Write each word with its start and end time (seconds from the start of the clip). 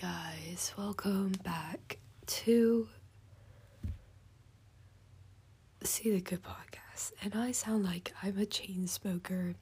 guys, 0.00 0.72
welcome 0.78 1.32
back 1.42 1.98
to 2.24 2.88
See 5.82 6.12
the 6.12 6.20
Good 6.20 6.40
Podcast. 6.44 7.10
And 7.20 7.34
I 7.34 7.50
sound 7.50 7.84
like 7.84 8.12
I'm 8.22 8.38
a 8.38 8.46
chain 8.46 8.86
smoker, 8.86 9.54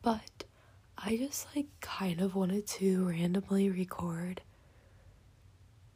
but 0.00 0.44
I 0.96 1.18
just 1.18 1.46
like 1.54 1.66
kind 1.82 2.22
of 2.22 2.34
wanted 2.34 2.66
to 2.68 3.06
randomly 3.06 3.68
record 3.68 4.40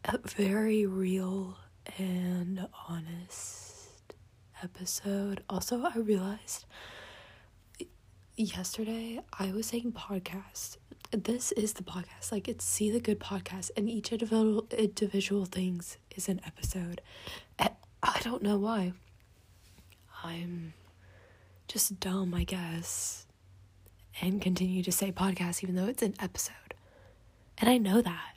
a 0.04 0.18
very 0.18 0.84
real 0.84 1.56
and 1.96 2.68
honest 2.86 4.14
episode. 4.62 5.42
Also, 5.48 5.82
I 5.82 5.96
realized 5.96 6.66
yesterday 8.36 9.20
I 9.38 9.52
was 9.52 9.66
saying 9.68 9.92
podcast 9.92 10.76
this 11.24 11.52
is 11.52 11.74
the 11.74 11.82
podcast. 11.82 12.30
Like 12.32 12.48
it's 12.48 12.64
See 12.64 12.90
the 12.90 13.00
Good 13.00 13.20
podcast, 13.20 13.70
and 13.76 13.88
each 13.88 14.12
individual 14.12 14.66
individual 14.76 15.44
things 15.44 15.96
is 16.14 16.28
an 16.28 16.40
episode. 16.46 17.00
And 17.58 17.70
I 18.02 18.20
don't 18.22 18.42
know 18.42 18.58
why. 18.58 18.92
I'm 20.22 20.74
just 21.68 22.00
dumb, 22.00 22.34
I 22.34 22.44
guess, 22.44 23.26
and 24.20 24.40
continue 24.40 24.82
to 24.82 24.92
say 24.92 25.12
podcast 25.12 25.62
even 25.62 25.74
though 25.76 25.86
it's 25.86 26.02
an 26.02 26.14
episode, 26.20 26.74
and 27.58 27.70
I 27.70 27.78
know 27.78 28.00
that, 28.00 28.36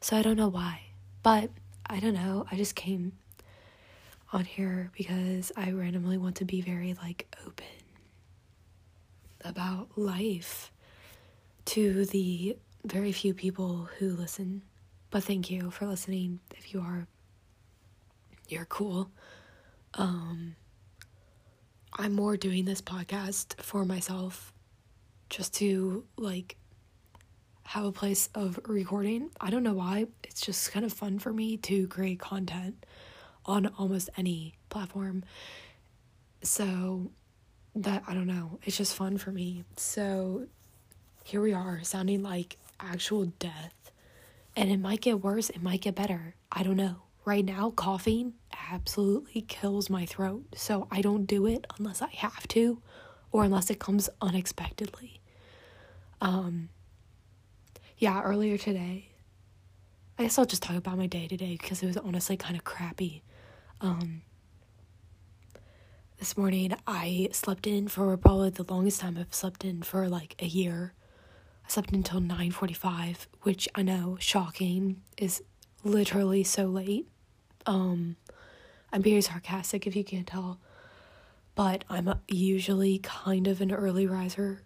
so 0.00 0.16
I 0.16 0.22
don't 0.22 0.36
know 0.36 0.48
why. 0.48 0.82
But 1.22 1.50
I 1.86 2.00
don't 2.00 2.14
know. 2.14 2.46
I 2.50 2.56
just 2.56 2.74
came 2.74 3.12
on 4.32 4.44
here 4.44 4.90
because 4.96 5.52
I 5.56 5.70
randomly 5.70 6.18
want 6.18 6.36
to 6.36 6.44
be 6.44 6.60
very 6.60 6.94
like 6.94 7.34
open 7.46 7.66
about 9.44 9.88
life 9.96 10.70
to 11.66 12.04
the 12.06 12.56
very 12.84 13.12
few 13.12 13.34
people 13.34 13.88
who 13.98 14.10
listen. 14.10 14.62
But 15.10 15.24
thank 15.24 15.50
you 15.50 15.70
for 15.70 15.86
listening. 15.86 16.40
If 16.56 16.74
you 16.74 16.80
are, 16.80 17.06
you're 18.48 18.66
cool. 18.66 19.10
Um, 19.94 20.56
I'm 21.96 22.12
more 22.12 22.36
doing 22.36 22.64
this 22.64 22.80
podcast 22.80 23.60
for 23.62 23.84
myself 23.84 24.52
just 25.30 25.54
to 25.54 26.04
like 26.16 26.56
have 27.64 27.84
a 27.84 27.92
place 27.92 28.28
of 28.34 28.58
recording. 28.66 29.30
I 29.40 29.50
don't 29.50 29.62
know 29.62 29.74
why. 29.74 30.06
It's 30.22 30.40
just 30.40 30.70
kind 30.72 30.84
of 30.84 30.92
fun 30.92 31.18
for 31.18 31.32
me 31.32 31.56
to 31.58 31.86
create 31.88 32.18
content 32.18 32.84
on 33.46 33.66
almost 33.78 34.10
any 34.16 34.54
platform. 34.68 35.24
So 36.42 37.10
that 37.76 38.02
I 38.06 38.14
don't 38.14 38.26
know. 38.26 38.58
It's 38.64 38.76
just 38.76 38.94
fun 38.94 39.18
for 39.18 39.30
me. 39.32 39.64
So 39.76 40.46
here 41.24 41.40
we 41.40 41.54
are 41.54 41.80
sounding 41.82 42.22
like 42.22 42.58
actual 42.78 43.24
death. 43.38 43.90
And 44.54 44.70
it 44.70 44.78
might 44.78 45.00
get 45.00 45.22
worse, 45.22 45.50
it 45.50 45.62
might 45.62 45.80
get 45.80 45.94
better. 45.96 46.36
I 46.52 46.62
don't 46.62 46.76
know. 46.76 46.96
Right 47.24 47.44
now, 47.44 47.70
coughing 47.70 48.34
absolutely 48.70 49.40
kills 49.40 49.88
my 49.88 50.04
throat. 50.04 50.44
So 50.54 50.86
I 50.90 51.00
don't 51.00 51.24
do 51.24 51.46
it 51.46 51.66
unless 51.78 52.02
I 52.02 52.10
have 52.10 52.46
to 52.48 52.80
or 53.32 53.42
unless 53.42 53.70
it 53.70 53.80
comes 53.80 54.10
unexpectedly. 54.20 55.20
Um 56.20 56.68
yeah, 57.96 58.22
earlier 58.22 58.58
today. 58.58 59.08
I 60.18 60.24
guess 60.24 60.38
I'll 60.38 60.44
just 60.44 60.62
talk 60.62 60.76
about 60.76 60.98
my 60.98 61.06
day 61.06 61.26
today 61.26 61.56
because 61.60 61.82
it 61.82 61.86
was 61.86 61.96
honestly 61.96 62.36
kind 62.36 62.54
of 62.54 62.64
crappy. 62.64 63.22
Um 63.80 64.22
this 66.18 66.36
morning 66.36 66.74
I 66.86 67.30
slept 67.32 67.66
in 67.66 67.88
for 67.88 68.14
probably 68.18 68.50
the 68.50 68.64
longest 68.64 69.00
time 69.00 69.16
I've 69.18 69.34
slept 69.34 69.64
in 69.64 69.82
for 69.82 70.06
like 70.08 70.34
a 70.40 70.46
year. 70.46 70.92
I 71.66 71.70
slept 71.70 71.92
until 71.92 72.20
9:45, 72.20 73.26
which 73.42 73.68
I 73.74 73.82
know 73.82 74.16
shocking 74.20 75.02
is 75.16 75.42
literally 75.82 76.44
so 76.44 76.66
late. 76.66 77.08
Um 77.66 78.16
I'm 78.92 79.02
being 79.02 79.22
sarcastic 79.22 79.86
if 79.86 79.96
you 79.96 80.04
can't 80.04 80.26
tell. 80.26 80.60
But 81.54 81.84
I'm 81.88 82.12
usually 82.28 82.98
kind 82.98 83.46
of 83.46 83.60
an 83.60 83.72
early 83.72 84.06
riser. 84.06 84.62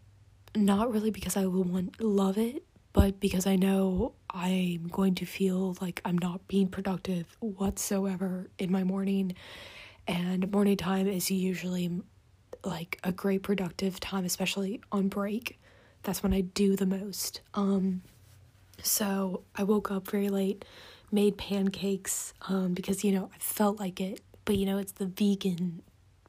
Not 0.55 0.93
really 0.93 1.11
because 1.11 1.37
I 1.37 1.47
want 1.47 2.01
love 2.01 2.39
it, 2.39 2.65
but 2.93 3.21
because 3.21 3.47
I 3.47 3.57
know 3.57 4.15
I'm 4.31 4.89
going 4.89 5.15
to 5.17 5.27
feel 5.27 5.77
like 5.81 6.01
I'm 6.05 6.19
not 6.19 6.47
being 6.49 6.69
productive 6.69 7.37
whatsoever 7.41 8.51
in 8.59 8.73
my 8.73 8.85
morning. 8.85 9.35
And 10.07 10.51
morning 10.51 10.77
time 10.77 11.07
is 11.07 11.31
usually 11.31 12.03
like 12.65 12.99
a 13.05 13.13
great 13.13 13.43
productive 13.43 14.01
time, 14.01 14.25
especially 14.25 14.81
on 14.91 15.09
break 15.09 15.59
that's 16.03 16.23
when 16.23 16.33
I 16.33 16.41
do 16.43 16.77
the 16.77 16.87
most. 16.87 17.41
Um, 17.55 18.03
so 18.83 19.43
I 19.57 19.65
woke 19.65 19.91
up 19.91 20.09
very 20.09 20.29
late, 20.29 20.65
made 21.11 21.37
pancakes 21.37 22.33
um, 22.49 22.75
because 22.75 23.05
you 23.05 23.13
know 23.13 23.31
I 23.35 23.39
felt 23.39 23.79
like 23.79 24.01
it, 24.01 24.21
but 24.45 24.57
you 24.57 24.67
know 24.67 24.79
it's 24.79 24.93
the 24.93 25.07
vegan 25.07 25.83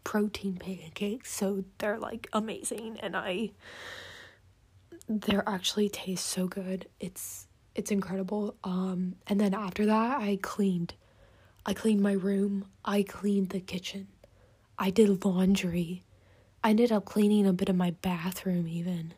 protein 0.03 0.55
pancakes, 0.55 1.31
so 1.31 1.63
they're 1.77 1.99
like 1.99 2.27
amazing, 2.33 2.99
and 3.01 3.15
I 3.15 3.51
they're 5.07 5.47
actually 5.47 5.89
taste 5.89 6.25
so 6.25 6.47
good. 6.47 6.87
It's 6.99 7.47
it's 7.75 7.91
incredible. 7.91 8.55
Um, 8.63 9.15
and 9.27 9.39
then 9.39 9.53
after 9.53 9.85
that, 9.85 10.21
I 10.21 10.39
cleaned. 10.41 10.95
I 11.65 11.73
cleaned 11.73 12.01
my 12.01 12.13
room. 12.13 12.65
I 12.83 13.03
cleaned 13.03 13.49
the 13.49 13.59
kitchen. 13.59 14.07
I 14.77 14.89
did 14.89 15.23
laundry. 15.25 16.03
I 16.63 16.71
ended 16.71 16.91
up 16.91 17.05
cleaning 17.05 17.45
a 17.45 17.53
bit 17.53 17.69
of 17.69 17.75
my 17.75 17.91
bathroom 17.91 18.67
even. 18.67 19.13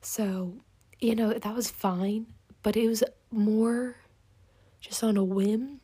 So, 0.00 0.54
you 1.00 1.14
know, 1.14 1.32
that 1.32 1.54
was 1.54 1.70
fine, 1.70 2.26
but 2.62 2.76
it 2.76 2.86
was 2.88 3.02
more 3.30 3.96
just 4.80 5.02
on 5.02 5.16
a 5.16 5.24
whim 5.24 5.80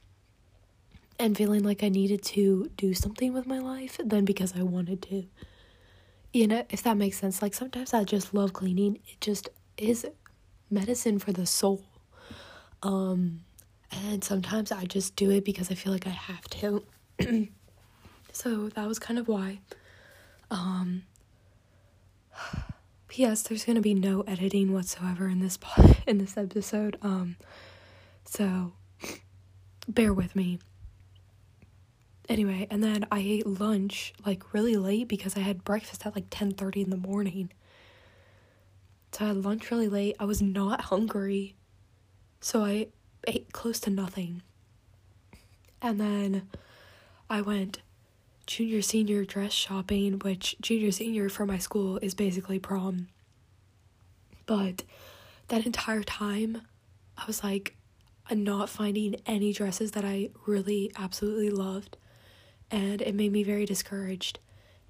and 1.18 1.36
feeling 1.36 1.62
like 1.62 1.82
I 1.82 1.88
needed 1.88 2.22
to 2.24 2.70
do 2.76 2.94
something 2.94 3.32
with 3.32 3.46
my 3.46 3.58
life 3.58 3.98
than 4.04 4.24
because 4.24 4.54
I 4.56 4.62
wanted 4.62 5.02
to. 5.02 5.26
You 6.32 6.46
know, 6.46 6.64
if 6.70 6.82
that 6.84 6.96
makes 6.96 7.18
sense. 7.18 7.42
Like 7.42 7.54
sometimes 7.54 7.92
I 7.92 8.04
just 8.04 8.32
love 8.32 8.52
cleaning. 8.52 8.96
It 9.06 9.20
just 9.20 9.48
is 9.76 10.06
medicine 10.70 11.18
for 11.18 11.32
the 11.32 11.46
soul. 11.46 11.82
Um 12.82 13.44
and 13.90 14.24
sometimes 14.24 14.72
I 14.72 14.86
just 14.86 15.16
do 15.16 15.30
it 15.30 15.44
because 15.44 15.70
I 15.70 15.74
feel 15.74 15.92
like 15.92 16.06
I 16.06 16.10
have 16.10 16.44
to. 16.48 16.82
so 18.32 18.68
that 18.70 18.88
was 18.88 18.98
kind 18.98 19.18
of 19.18 19.28
why. 19.28 19.60
Um 20.50 21.02
P.S. 23.12 23.42
There's 23.42 23.66
gonna 23.66 23.82
be 23.82 23.92
no 23.92 24.22
editing 24.22 24.72
whatsoever 24.72 25.28
in 25.28 25.40
this 25.40 25.58
po- 25.58 25.96
in 26.06 26.16
this 26.16 26.38
episode. 26.38 26.96
Um, 27.02 27.36
so 28.24 28.72
bear 29.86 30.14
with 30.14 30.34
me. 30.34 30.60
Anyway, 32.26 32.66
and 32.70 32.82
then 32.82 33.04
I 33.12 33.18
ate 33.18 33.46
lunch 33.46 34.14
like 34.24 34.54
really 34.54 34.76
late 34.76 35.08
because 35.08 35.36
I 35.36 35.40
had 35.40 35.62
breakfast 35.62 36.06
at 36.06 36.14
like 36.14 36.24
ten 36.30 36.52
thirty 36.52 36.80
in 36.80 36.88
the 36.88 36.96
morning. 36.96 37.52
So 39.12 39.26
I 39.26 39.28
had 39.28 39.44
lunch 39.44 39.70
really 39.70 39.90
late. 39.90 40.16
I 40.18 40.24
was 40.24 40.40
not 40.40 40.80
hungry, 40.80 41.54
so 42.40 42.64
I 42.64 42.86
ate 43.28 43.52
close 43.52 43.78
to 43.80 43.90
nothing. 43.90 44.40
And 45.82 46.00
then 46.00 46.48
I 47.28 47.42
went 47.42 47.82
junior 48.52 48.82
senior 48.82 49.24
dress 49.24 49.50
shopping, 49.50 50.18
which 50.18 50.56
junior 50.60 50.90
senior 50.90 51.30
for 51.30 51.46
my 51.46 51.56
school 51.56 51.96
is 52.02 52.12
basically 52.12 52.58
prom. 52.58 53.08
But 54.44 54.82
that 55.48 55.64
entire 55.64 56.02
time, 56.02 56.60
I 57.16 57.24
was 57.26 57.42
like, 57.42 57.74
not 58.30 58.68
finding 58.68 59.16
any 59.24 59.54
dresses 59.54 59.92
that 59.92 60.04
I 60.04 60.28
really 60.44 60.92
absolutely 60.96 61.48
loved. 61.48 61.96
And 62.70 63.00
it 63.00 63.14
made 63.14 63.32
me 63.32 63.42
very 63.42 63.64
discouraged. 63.64 64.38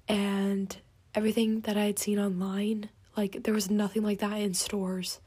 And 0.09 0.75
everything 1.15 1.61
that 1.61 1.77
I 1.77 1.85
had 1.85 1.99
seen 1.99 2.19
online, 2.19 2.89
like, 3.15 3.43
there 3.43 3.53
was 3.53 3.69
nothing 3.69 4.03
like 4.03 4.19
that 4.19 4.39
in 4.41 4.53
stores. 4.53 5.21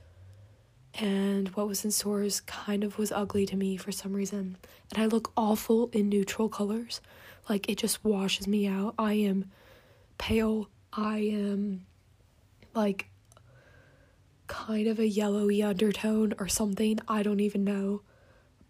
And 0.99 1.49
what 1.50 1.69
was 1.69 1.87
in 1.87 1.90
stores 1.90 2.40
kind 2.40 2.84
of 2.84 2.99
was 2.99 3.12
ugly 3.12 3.46
to 3.46 3.56
me 3.56 3.78
for 3.78 3.93
some 3.93 4.12
reason. 4.12 4.58
And 4.94 5.02
I 5.02 5.06
look 5.06 5.32
awful 5.38 5.88
in 5.94 6.11
neutral 6.11 6.50
colors. 6.50 7.00
Like 7.48 7.69
it 7.69 7.78
just 7.78 8.04
washes 8.04 8.46
me 8.46 8.66
out. 8.66 8.94
I 8.98 9.14
am 9.14 9.50
pale. 10.19 10.69
I 10.93 11.19
am 11.19 11.87
like 12.75 13.08
kind 14.46 14.87
of 14.87 14.98
a 14.98 15.06
yellowy 15.06 15.62
undertone 15.62 16.34
or 16.38 16.48
something. 16.48 16.98
I 17.08 17.22
don't 17.22 17.40
even 17.40 17.64
know. 17.64 18.02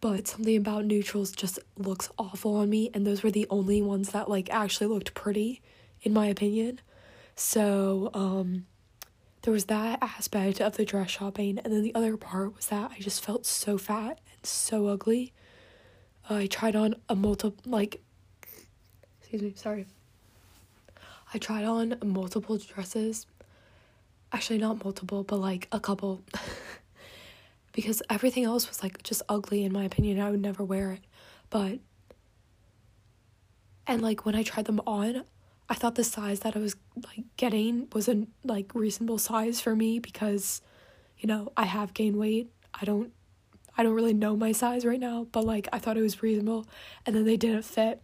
But 0.00 0.28
something 0.28 0.56
about 0.56 0.84
neutrals 0.84 1.32
just 1.32 1.58
looks 1.76 2.10
awful 2.18 2.56
on 2.56 2.70
me 2.70 2.90
and 2.92 3.06
those 3.06 3.22
were 3.22 3.30
the 3.30 3.46
only 3.50 3.80
ones 3.82 4.10
that 4.10 4.28
like 4.28 4.50
actually 4.52 4.88
looked 4.88 5.14
pretty 5.14 5.62
in 6.02 6.12
my 6.12 6.26
opinion. 6.26 6.80
So, 7.34 8.10
um 8.14 8.66
there 9.42 9.52
was 9.52 9.66
that 9.66 10.00
aspect 10.02 10.60
of 10.60 10.76
the 10.76 10.84
dress 10.84 11.08
shopping 11.10 11.58
and 11.58 11.72
then 11.72 11.82
the 11.82 11.94
other 11.94 12.16
part 12.16 12.56
was 12.56 12.66
that 12.66 12.90
I 12.90 13.00
just 13.00 13.24
felt 13.24 13.46
so 13.46 13.78
fat 13.78 14.20
and 14.32 14.44
so 14.44 14.88
ugly. 14.88 15.32
Uh, 16.28 16.34
I 16.34 16.46
tried 16.46 16.74
on 16.74 16.96
a 17.08 17.14
multiple 17.14 17.62
like 17.70 18.02
excuse 19.26 19.42
me, 19.42 19.52
sorry. 19.56 19.86
I 21.34 21.38
tried 21.38 21.64
on 21.64 21.98
multiple 22.04 22.58
dresses. 22.58 23.26
Actually, 24.30 24.58
not 24.58 24.84
multiple, 24.84 25.24
but 25.24 25.40
like 25.40 25.66
a 25.72 25.80
couple. 25.80 26.22
because 27.72 28.04
everything 28.08 28.44
else 28.44 28.68
was 28.68 28.84
like 28.84 29.02
just 29.02 29.22
ugly 29.28 29.64
in 29.64 29.72
my 29.72 29.82
opinion. 29.82 30.20
I 30.20 30.30
would 30.30 30.40
never 30.40 30.62
wear 30.62 30.92
it. 30.92 31.00
But 31.50 31.80
and 33.88 34.00
like 34.00 34.24
when 34.24 34.36
I 34.36 34.44
tried 34.44 34.66
them 34.66 34.80
on, 34.86 35.24
I 35.68 35.74
thought 35.74 35.96
the 35.96 36.04
size 36.04 36.40
that 36.40 36.54
I 36.54 36.60
was 36.60 36.76
like 37.04 37.24
getting 37.36 37.88
was 37.92 38.08
a 38.08 38.28
like 38.44 38.76
reasonable 38.76 39.18
size 39.18 39.60
for 39.60 39.74
me 39.74 39.98
because 39.98 40.62
you 41.18 41.26
know, 41.26 41.50
I 41.56 41.64
have 41.64 41.94
gained 41.94 42.16
weight. 42.16 42.52
I 42.72 42.84
don't 42.84 43.12
I 43.76 43.82
don't 43.82 43.94
really 43.94 44.14
know 44.14 44.36
my 44.36 44.52
size 44.52 44.86
right 44.86 45.00
now, 45.00 45.26
but 45.32 45.44
like 45.44 45.66
I 45.72 45.80
thought 45.80 45.96
it 45.96 46.02
was 46.02 46.22
reasonable 46.22 46.68
and 47.04 47.16
then 47.16 47.24
they 47.24 47.36
didn't 47.36 47.62
fit. 47.62 48.00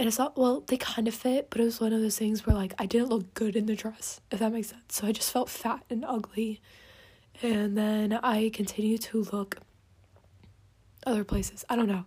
And 0.00 0.08
it's 0.08 0.16
not 0.16 0.38
well, 0.38 0.64
they 0.66 0.78
kind 0.78 1.06
of 1.08 1.14
fit, 1.14 1.48
but 1.50 1.60
it 1.60 1.64
was 1.64 1.78
one 1.78 1.92
of 1.92 2.00
those 2.00 2.16
things 2.16 2.46
where 2.46 2.56
like 2.56 2.72
I 2.78 2.86
didn't 2.86 3.10
look 3.10 3.34
good 3.34 3.54
in 3.54 3.66
the 3.66 3.76
dress, 3.76 4.22
if 4.30 4.38
that 4.38 4.50
makes 4.50 4.68
sense. 4.68 4.82
So 4.88 5.06
I 5.06 5.12
just 5.12 5.30
felt 5.30 5.50
fat 5.50 5.84
and 5.90 6.06
ugly. 6.08 6.62
And 7.42 7.76
then 7.76 8.14
I 8.14 8.48
continued 8.48 9.02
to 9.02 9.24
look 9.30 9.58
other 11.06 11.22
places. 11.22 11.66
I 11.68 11.76
don't 11.76 11.86
know. 11.86 12.06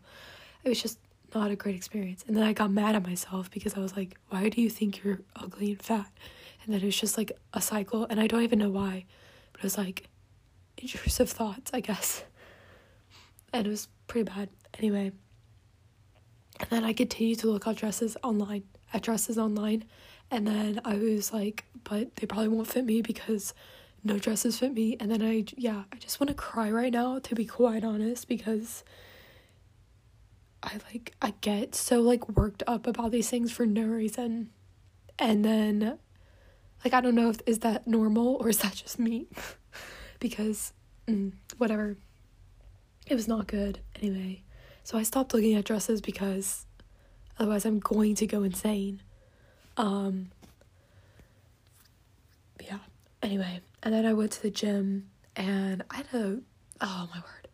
It 0.63 0.69
was 0.69 0.81
just 0.81 0.97
not 1.35 1.51
a 1.51 1.55
great 1.55 1.75
experience. 1.75 2.25
And 2.27 2.35
then 2.35 2.41
I 2.41 2.53
got 2.53 2.71
mad 2.71 2.95
at 2.95 3.03
myself 3.03 3.51
because 3.51 3.75
I 3.75 3.79
was 3.79 3.95
like, 3.95 4.17
why 4.29 4.49
do 4.49 4.59
you 4.59 4.71
think 4.71 5.03
you're 5.03 5.19
ugly 5.35 5.73
and 5.73 5.81
fat? 5.83 6.09
And 6.63 6.73
then 6.73 6.81
it 6.81 6.85
was 6.85 6.99
just 6.99 7.15
like 7.15 7.31
a 7.53 7.61
cycle, 7.61 8.07
and 8.09 8.19
I 8.19 8.25
don't 8.25 8.41
even 8.41 8.57
know 8.57 8.71
why, 8.71 9.05
but 9.51 9.59
it 9.59 9.65
was 9.65 9.77
like 9.77 10.07
intrusive 10.79 11.29
thoughts, 11.29 11.69
I 11.71 11.79
guess. 11.79 12.23
And 13.53 13.67
it 13.67 13.69
was 13.69 13.87
pretty 14.07 14.23
bad. 14.23 14.49
Anyway. 14.79 15.11
And 16.63 16.81
then 16.81 16.83
I 16.85 16.93
continued 16.93 17.39
to 17.39 17.47
look 17.51 17.67
at 17.67 17.75
dresses 17.75 18.15
online, 18.23 18.63
at 18.93 19.03
dresses 19.03 19.37
online. 19.37 19.83
And 20.31 20.47
then 20.47 20.81
I 20.85 20.95
was 20.95 21.33
like, 21.33 21.65
but 21.83 22.15
they 22.15 22.25
probably 22.25 22.47
won't 22.47 22.67
fit 22.67 22.85
me 22.85 23.01
because 23.01 23.53
no 24.03 24.17
dresses 24.17 24.59
fit 24.59 24.73
me. 24.73 24.97
And 24.99 25.11
then 25.11 25.21
I, 25.21 25.45
yeah, 25.57 25.83
I 25.91 25.97
just 25.97 26.19
want 26.19 26.29
to 26.29 26.33
cry 26.33 26.71
right 26.71 26.91
now, 26.91 27.19
to 27.19 27.35
be 27.35 27.45
quite 27.45 27.83
honest, 27.83 28.27
because 28.27 28.83
I 30.63 30.79
like 30.91 31.13
I 31.21 31.33
get 31.41 31.75
so 31.75 31.99
like 31.99 32.27
worked 32.29 32.63
up 32.65 32.87
about 32.87 33.11
these 33.11 33.29
things 33.29 33.51
for 33.51 33.65
no 33.65 33.83
reason. 33.83 34.49
And 35.19 35.43
then 35.43 35.99
like 36.83 36.93
I 36.93 37.01
don't 37.01 37.15
know 37.15 37.29
if 37.29 37.41
is 37.45 37.59
that 37.59 37.85
normal 37.85 38.35
or 38.35 38.49
is 38.49 38.59
that 38.59 38.73
just 38.75 38.97
me? 38.97 39.27
because 40.19 40.73
mm, 41.07 41.33
whatever. 41.57 41.97
It 43.05 43.15
was 43.15 43.27
not 43.27 43.47
good 43.47 43.79
anyway. 43.97 44.43
So 44.83 44.97
I 44.97 45.03
stopped 45.03 45.33
looking 45.33 45.55
at 45.55 45.65
dresses 45.65 46.01
because 46.01 46.65
otherwise 47.39 47.65
I'm 47.65 47.79
going 47.79 48.15
to 48.15 48.27
go 48.27 48.43
insane. 48.43 49.01
Um 49.77 50.29
yeah. 52.61 52.79
Anyway, 53.21 53.61
and 53.81 53.93
then 53.93 54.05
I 54.05 54.13
went 54.13 54.31
to 54.33 54.41
the 54.41 54.51
gym 54.51 55.09
and 55.35 55.83
I 55.89 55.97
had 55.97 56.07
a 56.13 56.39
oh 56.81 57.09
my 57.13 57.19
word. 57.19 57.47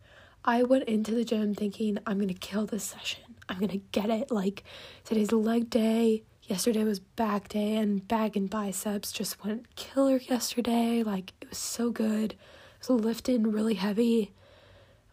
I 0.44 0.62
went 0.62 0.84
into 0.84 1.14
the 1.14 1.24
gym 1.24 1.54
thinking 1.54 1.98
I'm 2.06 2.18
gonna 2.18 2.34
kill 2.34 2.66
this 2.66 2.84
session. 2.84 3.22
I'm 3.48 3.58
gonna 3.58 3.80
get 3.92 4.10
it. 4.10 4.30
Like 4.30 4.64
today's 5.04 5.32
leg 5.32 5.70
day. 5.70 6.24
Yesterday 6.44 6.82
was 6.82 6.98
back 6.98 7.48
day 7.48 7.76
and 7.76 8.06
back 8.08 8.34
and 8.34 8.50
biceps 8.50 9.12
just 9.12 9.44
went 9.44 9.76
killer 9.76 10.16
yesterday. 10.16 11.04
Like 11.04 11.32
it 11.40 11.50
was 11.50 11.58
so 11.58 11.90
good. 11.90 12.32
It 12.32 12.88
was 12.88 13.04
lifting 13.04 13.52
really 13.52 13.74
heavy. 13.74 14.32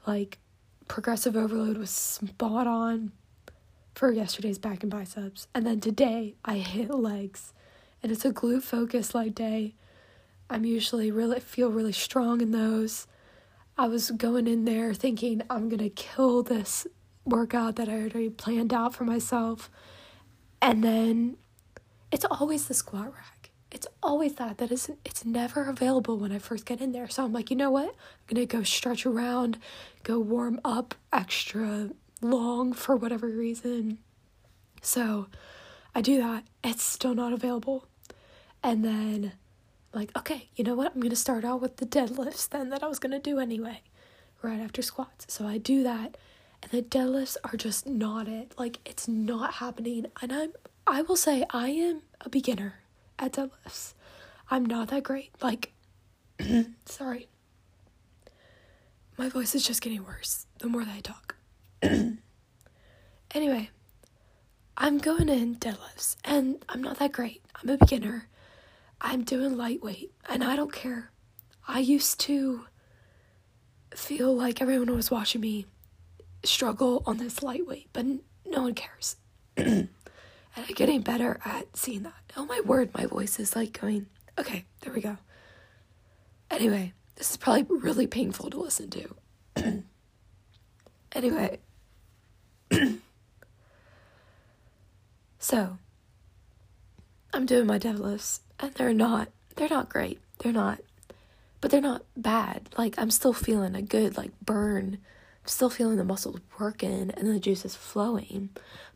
Like 0.07 0.39
progressive 0.87 1.35
overload 1.35 1.77
was 1.77 1.89
spot 1.89 2.67
on 2.67 3.11
for 3.95 4.11
yesterday's 4.11 4.57
back 4.57 4.83
and 4.83 4.91
biceps. 4.91 5.47
And 5.53 5.65
then 5.65 5.79
today 5.79 6.35
I 6.45 6.57
hit 6.57 6.89
legs. 6.89 7.53
And 8.03 8.11
it's 8.11 8.25
a 8.25 8.31
glute 8.31 8.63
focus 8.63 9.15
leg 9.15 9.33
day. 9.33 9.73
I'm 10.49 10.65
usually 10.65 11.11
really 11.11 11.39
feel 11.39 11.69
really 11.69 11.91
strong 11.91 12.41
in 12.41 12.51
those. 12.51 13.07
I 13.77 13.87
was 13.87 14.11
going 14.11 14.47
in 14.47 14.65
there 14.65 14.93
thinking 14.93 15.41
I'm 15.49 15.67
going 15.67 15.79
to 15.79 15.89
kill 15.89 16.43
this 16.43 16.87
workout 17.25 17.75
that 17.75 17.89
I 17.89 17.93
already 17.93 18.29
planned 18.29 18.73
out 18.73 18.95
for 18.95 19.03
myself. 19.03 19.69
And 20.61 20.83
then 20.83 21.37
it's 22.11 22.25
always 22.25 22.67
the 22.67 22.73
squat 22.73 23.13
rack. 23.13 23.36
It's 23.71 23.87
always 24.01 24.35
that 24.35 24.57
that 24.59 24.71
is 24.71 24.89
it's 25.03 25.25
never 25.25 25.65
available 25.65 26.17
when 26.17 26.31
I 26.31 26.39
first 26.39 26.65
get 26.65 26.81
in 26.81 26.93
there. 26.93 27.09
So 27.09 27.25
I'm 27.25 27.33
like, 27.33 27.49
you 27.49 27.57
know 27.57 27.71
what? 27.71 27.95
I'm 28.29 28.35
to 28.35 28.45
go 28.45 28.63
stretch 28.63 29.05
around, 29.05 29.57
go 30.03 30.19
warm 30.19 30.59
up 30.63 30.95
extra 31.11 31.89
long 32.21 32.73
for 32.73 32.95
whatever 32.95 33.27
reason. 33.27 33.99
So 34.81 35.27
I 35.93 36.01
do 36.01 36.17
that. 36.19 36.45
It's 36.63 36.83
still 36.83 37.13
not 37.13 37.33
available. 37.33 37.85
And 38.63 38.85
then 38.85 39.33
like, 39.93 40.15
okay, 40.17 40.49
you 40.55 40.63
know 40.63 40.75
what? 40.75 40.93
I'm 40.93 41.01
to 41.01 41.15
start 41.15 41.43
out 41.43 41.61
with 41.61 41.77
the 41.77 41.85
deadlifts 41.85 42.47
then 42.47 42.69
that 42.69 42.83
I 42.83 42.87
was 42.87 42.99
to 42.99 43.19
do 43.19 43.39
anyway, 43.39 43.81
right 44.41 44.59
after 44.59 44.81
squats. 44.81 45.25
So 45.27 45.47
I 45.47 45.57
do 45.57 45.83
that, 45.83 46.17
and 46.61 46.71
the 46.71 46.81
deadlifts 46.81 47.37
are 47.43 47.57
just 47.57 47.87
not 47.87 48.27
it. 48.27 48.53
Like, 48.57 48.79
it's 48.85 49.07
not 49.07 49.55
happening. 49.55 50.05
And 50.21 50.31
I'm, 50.31 50.53
I 50.85 51.01
will 51.01 51.15
say, 51.15 51.45
I 51.49 51.69
am 51.69 52.01
a 52.21 52.29
beginner 52.29 52.75
at 53.19 53.33
deadlifts. 53.33 53.93
I'm 54.49 54.65
not 54.65 54.89
that 54.89 55.03
great. 55.03 55.31
Like, 55.41 55.73
sorry. 56.85 57.27
My 59.17 59.29
voice 59.29 59.55
is 59.55 59.63
just 59.65 59.81
getting 59.81 60.05
worse 60.05 60.45
the 60.59 60.67
more 60.67 60.85
that 60.85 60.95
I 60.95 60.99
talk. 61.01 61.35
anyway, 63.33 63.69
I'm 64.77 64.99
going 64.99 65.27
in 65.29 65.55
deadlifts, 65.55 66.17
and 66.23 66.63
I'm 66.69 66.81
not 66.81 66.99
that 66.99 67.11
great. 67.11 67.41
I'm 67.55 67.69
a 67.69 67.77
beginner 67.77 68.27
I'm 68.99 69.23
doing 69.23 69.57
lightweight 69.57 70.11
and 70.27 70.43
I 70.43 70.55
don't 70.55 70.73
care. 70.73 71.11
I 71.67 71.79
used 71.79 72.19
to 72.21 72.65
feel 73.93 74.35
like 74.35 74.61
everyone 74.61 74.93
was 74.95 75.11
watching 75.11 75.41
me 75.41 75.65
struggle 76.43 77.03
on 77.05 77.17
this 77.17 77.43
lightweight, 77.43 77.89
but 77.93 78.05
no 78.45 78.63
one 78.63 78.73
cares. 78.73 79.17
and 80.57 80.65
I'm 80.67 80.73
getting 80.73 81.01
better 81.01 81.39
at 81.45 81.77
seeing 81.77 82.01
that. 82.03 82.33
Oh 82.35 82.45
my 82.45 82.59
word, 82.61 82.89
my 82.95 83.05
voice 83.05 83.39
is 83.39 83.55
like 83.55 83.79
going, 83.79 84.07
okay, 84.39 84.65
there 84.81 84.91
we 84.91 85.01
go. 85.01 85.17
Anyway, 86.49 86.93
this 87.15 87.29
is 87.29 87.37
probably 87.37 87.77
really 87.77 88.07
painful 88.07 88.49
to 88.49 88.59
listen 88.59 88.89
to. 88.89 89.15
anyway, 91.11 91.59
so 95.39 95.77
I'm 97.33 97.45
doing 97.45 97.67
my 97.67 97.77
deadlifts 97.77 98.39
and 98.59 98.73
they're 98.73 98.93
not 98.93 99.29
they're 99.57 99.69
not 99.69 99.89
great. 99.89 100.19
They're 100.39 100.51
not 100.51 100.79
but 101.61 101.69
they're 101.69 101.81
not 101.81 102.03
bad. 102.15 102.69
Like 102.79 102.95
I'm 102.97 103.11
still 103.11 103.33
feeling 103.33 103.75
a 103.75 103.83
good 103.83 104.17
like 104.17 104.31
burn. 104.43 104.97
Still 105.47 105.69
feeling 105.69 105.95
the 105.95 106.03
muscles 106.03 106.41
working 106.59 107.11
and 107.15 107.33
the 107.33 107.39
juices 107.39 107.73
flowing. 107.73 108.49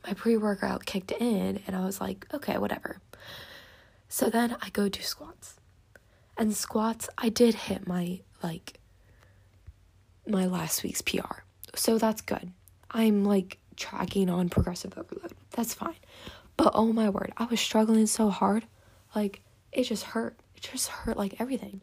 My 0.05 0.13
pre-workout 0.13 0.85
kicked 0.85 1.13
in 1.13 1.61
and 1.65 1.75
I 1.75 1.85
was 1.85 2.01
like, 2.01 2.27
okay, 2.33 2.57
whatever. 2.57 2.97
So 4.09 4.29
then 4.29 4.57
I 4.61 4.69
go 4.69 4.89
do 4.89 5.01
squats. 5.01 5.55
And 6.37 6.53
squats, 6.53 7.07
I 7.17 7.29
did 7.29 7.55
hit 7.55 7.87
my 7.87 8.19
like 8.43 8.79
my 10.27 10.45
last 10.45 10.83
week's 10.83 11.01
PR. 11.01 11.43
So 11.73 11.97
that's 11.97 12.21
good. 12.21 12.51
I'm 12.91 13.23
like 13.23 13.57
tracking 13.77 14.29
on 14.29 14.49
progressive 14.49 14.97
overload. 14.97 15.31
That's 15.51 15.73
fine. 15.73 15.95
But 16.57 16.71
oh 16.75 16.91
my 16.91 17.09
word, 17.09 17.31
I 17.37 17.45
was 17.45 17.61
struggling 17.61 18.07
so 18.07 18.29
hard. 18.29 18.65
Like 19.15 19.41
it 19.71 19.83
just 19.83 20.03
hurt. 20.03 20.35
It 20.57 20.63
just 20.63 20.89
hurt 20.89 21.15
like 21.15 21.39
everything. 21.39 21.79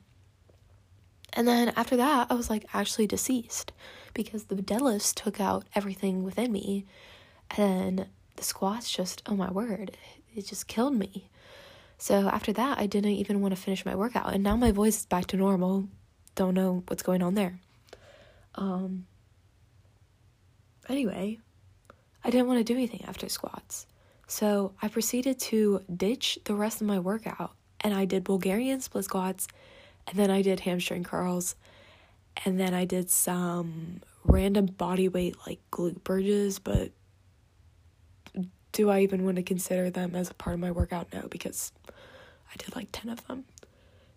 And 1.33 1.49
then 1.49 1.73
after 1.75 1.97
that, 1.97 2.27
I 2.31 2.35
was 2.35 2.51
like 2.51 2.67
actually 2.75 3.07
deceased 3.07 3.73
because 4.19 4.45
the 4.45 4.57
deadlifts 4.57 5.15
took 5.15 5.41
out 5.41 5.65
everything 5.75 6.25
within 6.25 6.51
me. 6.53 6.85
And 7.57 8.07
the 8.37 8.43
squats 8.43 8.91
just, 8.91 9.23
oh 9.27 9.37
my 9.37 9.51
word, 9.51 9.97
it 10.35 10.47
just 10.47 10.67
killed 10.67 10.95
me. 10.95 11.31
So 11.97 12.29
after 12.29 12.53
that, 12.53 12.79
I 12.79 12.87
didn't 12.87 13.13
even 13.13 13.41
want 13.41 13.55
to 13.55 13.61
finish 13.61 13.87
my 13.87 13.95
workout. 13.95 14.35
And 14.35 14.43
now 14.43 14.57
my 14.57 14.73
voice 14.73 14.99
is 14.99 15.07
back 15.07 15.27
to 15.29 15.37
normal. 15.37 15.89
Don't 16.35 16.55
know 16.55 16.83
what's 16.89 17.03
going 17.03 17.23
on 17.23 17.35
there. 17.35 17.61
Um, 18.57 19.07
anyway, 20.89 21.39
I 22.25 22.31
didn't 22.31 22.49
want 22.49 22.59
to 22.59 22.65
do 22.65 22.77
anything 22.77 23.05
after 23.07 23.29
squats. 23.29 23.87
So 24.27 24.73
I 24.83 24.89
proceeded 24.89 25.39
to 25.53 25.83
ditch 25.95 26.41
the 26.45 26.55
rest 26.55 26.81
of 26.81 26.87
my 26.87 26.99
workout 26.99 27.53
and 27.81 27.95
I 27.95 28.05
did 28.05 28.25
Bulgarian 28.25 28.81
split 28.81 29.05
squats, 29.05 29.47
and 30.07 30.19
then 30.19 30.31
I 30.31 30.43
did 30.43 30.61
hamstring 30.61 31.05
curls, 31.05 31.55
and 32.45 32.59
then 32.59 32.75
I 32.75 32.85
did 32.85 33.11
some 33.11 34.01
random 34.25 34.67
body 34.67 35.09
weight 35.09 35.37
like 35.47 35.61
glute 35.71 36.03
bridges, 36.05 36.59
but 36.59 36.93
do 38.73 38.91
I 38.91 39.01
even 39.01 39.25
want 39.25 39.37
to 39.37 39.43
consider 39.43 39.91
them 39.91 40.15
as 40.15 40.31
a 40.31 40.35
part 40.35 40.55
of 40.55 40.61
my 40.61 40.71
workout? 40.71 41.13
No, 41.13 41.27
because 41.29 41.73
I 42.53 42.57
did 42.57 42.77
like 42.77 42.89
10 42.93 43.11
of 43.11 43.27
them. 43.27 43.45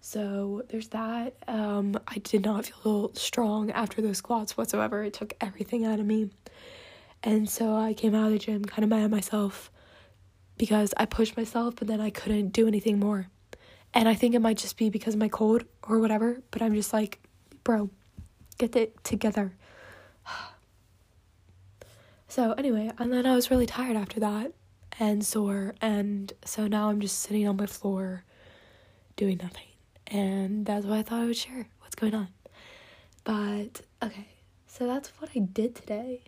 So 0.02 0.64
there's 0.70 0.90
that. 0.90 1.36
Um, 1.48 2.00
I 2.08 2.18
did 2.18 2.44
not 2.44 2.66
feel 2.66 3.14
strong 3.14 3.72
after 3.72 4.02
those 4.02 4.18
squats 4.18 4.58
whatsoever. 4.58 5.04
It 5.04 5.14
took 5.14 5.34
everything 5.40 5.86
out 5.86 6.00
of 6.00 6.06
me. 6.06 6.32
And 7.24 7.50
so 7.50 7.76
I 7.76 7.94
came 7.94 8.16
out 8.16 8.26
of 8.26 8.32
the 8.32 8.40
gym 8.40 8.66
kind 8.66 8.84
of 8.84 8.90
mad 8.90 9.04
at 9.04 9.12
myself 9.12 9.72
because 10.58 10.94
I 10.98 11.06
pushed 11.06 11.38
myself, 11.38 11.76
but 11.76 11.88
then 11.88 12.02
I 12.02 12.10
couldn't 12.10 12.50
do 12.50 12.68
anything 12.68 13.00
more. 13.00 13.28
And 13.94 14.10
I 14.10 14.16
think 14.16 14.34
it 14.34 14.40
might 14.40 14.58
just 14.58 14.78
be 14.78 14.90
because 14.90 15.14
of 15.14 15.20
my 15.20 15.28
cold 15.28 15.66
or 15.84 16.00
whatever, 16.00 16.42
but 16.50 16.62
I'm 16.62 16.74
just 16.74 16.94
like, 16.94 17.20
bro, 17.64 17.90
get 18.58 18.76
it 18.76 19.04
together. 19.04 19.54
So, 22.32 22.54
anyway, 22.54 22.90
and 22.98 23.12
then 23.12 23.26
I 23.26 23.36
was 23.36 23.52
really 23.52 23.66
tired 23.66 23.98
after 23.98 24.22
that 24.22 24.54
and 24.98 25.22
sore, 25.22 25.76
and 25.82 26.32
so 26.46 26.66
now 26.66 26.88
I'm 26.88 27.02
just 27.02 27.20
sitting 27.20 27.46
on 27.46 27.58
my 27.58 27.66
floor 27.66 28.24
doing 29.18 29.38
nothing. 29.44 29.68
And 30.08 30.66
that's 30.66 30.86
why 30.86 31.00
I 31.00 31.04
thought 31.04 31.24
I 31.24 31.26
would 31.26 31.36
share 31.36 31.68
what's 31.80 31.96
going 31.96 32.16
on. 32.16 32.30
But, 33.26 33.82
okay, 34.02 34.30
so 34.66 34.88
that's 34.88 35.10
what 35.20 35.30
I 35.36 35.40
did 35.40 35.76
today. 35.76 36.24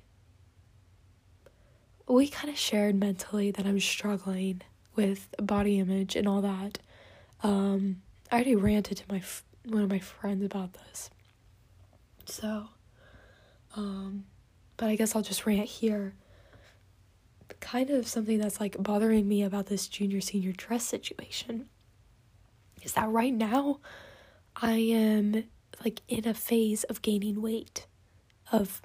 We 2.06 2.28
kind 2.28 2.50
of 2.50 2.60
shared 2.60 3.00
mentally 3.00 3.52
that 3.52 3.66
I'm 3.66 3.80
struggling 3.80 4.62
with 4.98 5.34
body 5.42 5.80
image 5.80 6.18
and 6.18 6.28
all 6.28 6.42
that. 6.42 6.80
Um, 7.44 8.02
I 8.30 8.36
already 8.36 8.58
ranted 8.58 8.98
to 8.98 9.04
my 9.08 9.20
f- 9.20 9.46
one 9.64 9.84
of 9.84 9.90
my 9.90 10.00
friends 10.00 10.44
about 10.44 10.74
this. 10.74 11.10
So, 12.26 12.66
um, 13.78 14.26
but 14.78 14.90
I 14.90 14.96
guess 14.96 15.16
I'll 15.16 15.22
just 15.22 15.46
rant 15.46 15.68
here. 15.68 16.16
Kind 17.60 17.90
of 17.90 18.08
something 18.08 18.40
that's 18.40 18.60
like 18.60 18.76
bothering 18.80 19.28
me 19.28 19.44
about 19.44 19.68
this 19.68 19.88
junior 19.88 20.22
senior 20.22 20.52
dress 20.52 20.86
situation 20.86 21.70
is 22.82 22.94
that 22.94 23.10
right 23.10 23.34
now 23.34 23.80
I 24.56 24.74
am 24.74 25.46
like 25.84 26.02
in 26.08 26.28
a 26.28 26.34
phase 26.34 26.84
of 26.86 27.02
gaining 27.02 27.42
weight, 27.42 27.88
of, 28.52 28.82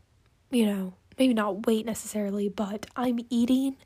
you 0.51 0.67
know, 0.67 0.95
maybe 1.19 1.35
not 1.35 1.67
weight 1.67 1.85
necessarily, 1.87 2.49
but 2.49 2.87
I'm 2.97 3.19
eating. 3.31 3.77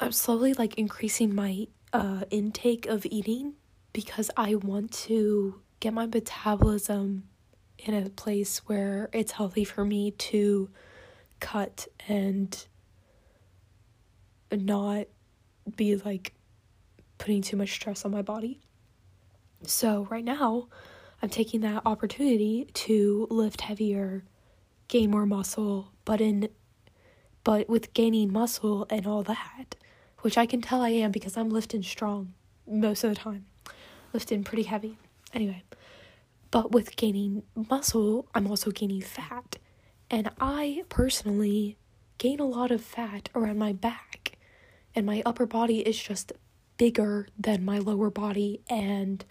I'm 0.00 0.12
slowly 0.12 0.54
like 0.54 0.78
increasing 0.78 1.34
my 1.34 1.66
uh, 1.92 2.22
intake 2.30 2.86
of 2.86 3.04
eating 3.06 3.54
because 3.92 4.30
I 4.36 4.54
want 4.54 4.92
to 4.92 5.60
get 5.80 5.92
my 5.92 6.06
metabolism 6.06 7.24
in 7.78 7.94
a 7.94 8.08
place 8.10 8.58
where 8.66 9.08
it's 9.12 9.32
healthy 9.32 9.64
for 9.64 9.84
me 9.84 10.10
to 10.12 10.68
cut 11.40 11.86
and 12.08 12.66
not 14.50 15.06
be 15.76 15.96
like 15.96 16.32
putting 17.18 17.42
too 17.42 17.56
much 17.56 17.72
stress 17.72 18.04
on 18.04 18.10
my 18.10 18.22
body. 18.22 18.60
So, 19.64 20.06
right 20.10 20.24
now, 20.24 20.68
I'm 21.20 21.28
taking 21.28 21.60
that 21.62 21.82
opportunity 21.84 22.68
to 22.72 23.26
lift 23.30 23.60
heavier, 23.60 24.24
gain 24.86 25.10
more 25.10 25.26
muscle, 25.26 25.92
but 26.04 26.20
in 26.20 26.48
but 27.44 27.68
with 27.68 27.94
gaining 27.94 28.32
muscle 28.32 28.86
and 28.90 29.06
all 29.06 29.22
that, 29.22 29.74
which 30.20 30.36
I 30.36 30.46
can 30.46 30.60
tell 30.60 30.82
I 30.82 30.90
am 30.90 31.10
because 31.10 31.36
I'm 31.36 31.48
lifting 31.50 31.82
strong 31.82 32.34
most 32.66 33.04
of 33.04 33.10
the 33.10 33.16
time. 33.16 33.46
Lifting 34.12 34.44
pretty 34.44 34.64
heavy. 34.64 34.98
Anyway, 35.32 35.62
but 36.50 36.72
with 36.72 36.96
gaining 36.96 37.42
muscle, 37.54 38.28
I'm 38.34 38.46
also 38.46 38.70
gaining 38.70 39.02
fat. 39.02 39.58
And 40.10 40.30
I 40.40 40.84
personally 40.88 41.76
gain 42.16 42.40
a 42.40 42.46
lot 42.46 42.70
of 42.70 42.82
fat 42.82 43.28
around 43.34 43.58
my 43.58 43.72
back. 43.72 44.38
And 44.94 45.04
my 45.04 45.22
upper 45.26 45.46
body 45.46 45.80
is 45.80 45.98
just 45.98 46.32
bigger 46.78 47.28
than 47.38 47.64
my 47.64 47.78
lower 47.78 48.10
body. 48.10 48.60
And 48.68 49.24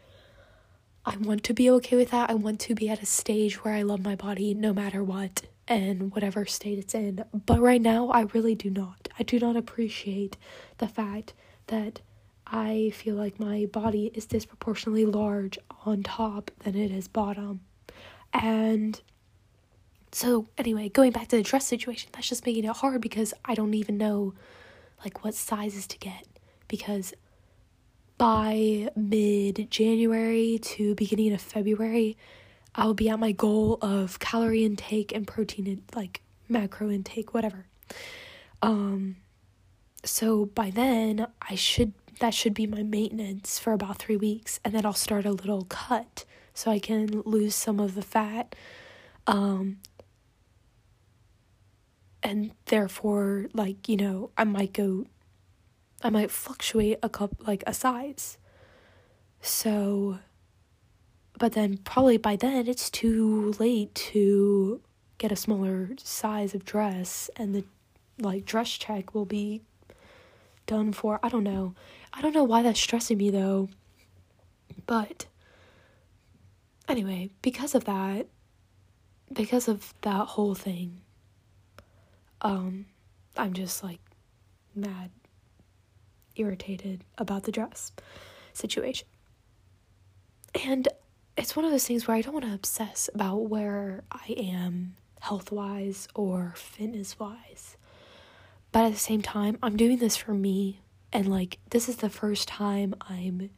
I 1.06 1.18
want 1.18 1.44
to 1.46 1.54
be 1.54 1.70
okay 1.72 1.96
with 1.96 2.12
that. 2.12 2.30
I 2.30 2.36
want 2.36 2.60
to 2.62 2.76
be 2.76 2.90
at 2.90 3.02
a 3.02 3.06
stage 3.06 3.64
where 3.64 3.74
I 3.74 3.82
love 3.82 4.04
my 4.04 4.16
body 4.16 4.54
no 4.54 4.74
matter 4.74 5.04
what 5.04 5.44
and 5.68 6.12
whatever 6.14 6.46
state 6.46 6.78
it's 6.78 6.94
in. 6.94 7.24
But 7.34 7.60
right 7.60 7.82
now, 7.82 8.10
I 8.10 8.22
really 8.34 8.56
do 8.56 8.70
not. 8.70 9.10
I 9.18 9.24
do 9.24 9.40
not 9.40 9.56
appreciate 9.58 10.38
the 10.78 10.88
fact 10.88 11.34
that 11.68 12.02
I 12.50 12.92
feel 12.96 13.16
like 13.16 13.40
my 13.40 13.66
body 13.66 14.12
is 14.14 14.26
disproportionately 14.26 15.06
large 15.06 15.60
on 15.86 16.04
top 16.04 16.50
than 16.60 16.76
it 16.76 16.92
is 16.92 17.08
bottom. 17.08 17.62
And 18.34 19.00
so, 20.12 20.48
anyway, 20.58 20.90
going 20.90 21.12
back 21.12 21.28
to 21.30 21.38
the 21.38 21.44
dress 21.44 21.68
situation, 21.68 22.10
that's 22.14 22.30
just 22.30 22.46
making 22.46 22.64
it 22.64 22.76
hard 22.76 23.02
because 23.02 23.34
I 23.44 23.54
don't 23.54 23.74
even 23.74 23.98
know 23.98 24.34
like 25.04 25.24
what 25.24 25.36
sizes 25.36 25.88
to 25.88 25.98
get 25.98 26.26
because 26.68 27.14
by 28.18 28.90
mid 28.96 29.70
January 29.70 30.60
to 30.62 30.96
beginning 30.96 31.34
of 31.34 31.42
February, 31.42 32.18
I'll 32.76 32.94
be 32.94 33.10
at 33.10 33.20
my 33.20 33.32
goal 33.32 33.78
of 33.82 34.20
calorie 34.20 34.64
intake 34.64 35.14
and 35.14 35.28
protein 35.28 35.68
in, 35.68 35.84
like 35.96 36.22
macro 36.48 36.90
intake, 36.90 37.34
whatever. 37.34 37.66
Um 38.62 39.18
so 40.04 40.46
by 40.46 40.70
then 40.70 41.28
I 41.42 41.56
should 41.56 41.94
that 42.20 42.34
should 42.34 42.54
be 42.54 42.68
my 42.68 42.84
maintenance 42.84 43.60
for 43.60 43.74
about 43.74 43.98
3 43.98 44.18
weeks 44.18 44.60
and 44.64 44.74
then 44.74 44.86
I'll 44.86 44.94
start 44.94 45.26
a 45.26 45.32
little 45.32 45.66
cut 45.66 46.26
so 46.54 46.72
I 46.72 46.80
can 46.80 47.22
lose 47.26 47.56
some 47.56 47.80
of 47.80 47.96
the 47.96 48.02
fat 48.02 48.56
um 49.28 49.78
and 52.24 52.52
therefore 52.66 53.48
like, 53.54 53.88
you 53.88 53.96
know, 53.96 54.32
I 54.38 54.44
might 54.44 54.74
go 54.74 55.06
I 56.04 56.10
might 56.12 56.30
fluctuate 56.30 57.00
a 57.02 57.10
cup, 57.10 57.48
like 57.48 57.64
a 57.66 57.74
size. 57.74 58.38
So 59.42 60.20
but 61.40 61.54
then 61.54 61.78
probably 61.78 62.18
by 62.18 62.36
then 62.36 62.68
it's 62.68 62.90
too 62.90 63.54
late 63.60 63.94
to 63.96 64.82
get 65.18 65.32
a 65.32 65.36
smaller 65.36 65.92
size 65.98 66.56
of 66.56 66.66
dress 66.66 67.30
and 67.36 67.54
the 67.54 67.64
like 68.20 68.46
dress 68.46 68.72
check 68.72 69.14
will 69.14 69.26
be 69.26 69.62
done 70.66 70.92
for. 70.94 71.20
I 71.24 71.30
don't 71.30 71.44
know. 71.44 71.74
I 72.14 72.22
don't 72.22 72.34
know 72.34 72.44
why 72.44 72.64
that's 72.64 72.80
stressing 72.80 73.18
me 73.18 73.30
though. 73.30 73.70
But 74.86 75.26
anyway, 76.88 77.30
because 77.42 77.76
of 77.76 77.86
that, 77.86 78.28
because 79.32 79.68
of 79.68 79.94
that 80.02 80.28
whole 80.28 80.56
thing, 80.56 81.02
um, 82.42 82.86
I'm 83.36 83.54
just 83.54 83.84
like 83.84 84.00
mad, 84.76 85.12
irritated 86.36 87.04
about 87.18 87.44
the 87.44 87.52
dress 87.52 87.92
situation. 88.54 89.08
And 90.66 90.88
it's 91.36 91.56
one 91.56 91.66
of 91.66 91.72
those 91.72 91.86
things 91.86 92.08
where 92.08 92.18
I 92.18 92.22
don't 92.22 92.34
want 92.34 92.46
to 92.46 92.54
obsess 92.54 93.10
about 93.14 93.50
where 93.50 94.04
I 94.12 94.34
am 94.38 94.96
health 95.20 95.52
wise 95.52 96.08
or 96.16 96.54
fitness 96.56 97.20
wise. 97.20 97.78
But 98.72 98.86
at 98.86 98.94
the 98.94 99.00
same 99.00 99.22
time, 99.22 99.58
I'm 99.62 99.78
doing 99.78 99.98
this 99.98 100.18
for 100.18 100.34
me. 100.34 100.82
And 101.12 101.30
like, 101.30 101.60
this 101.70 101.88
is 101.88 101.98
the 101.98 102.10
first 102.10 102.48
time 102.48 102.94
I'm 103.02 103.50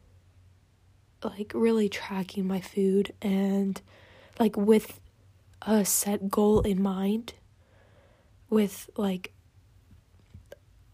like 1.22 1.52
really 1.54 1.88
tracking 1.88 2.46
my 2.46 2.60
food 2.60 3.12
and 3.20 3.80
like 4.38 4.56
with 4.56 5.00
a 5.62 5.84
set 5.84 6.30
goal 6.30 6.60
in 6.60 6.82
mind, 6.82 7.34
with 8.48 8.88
like 8.96 9.32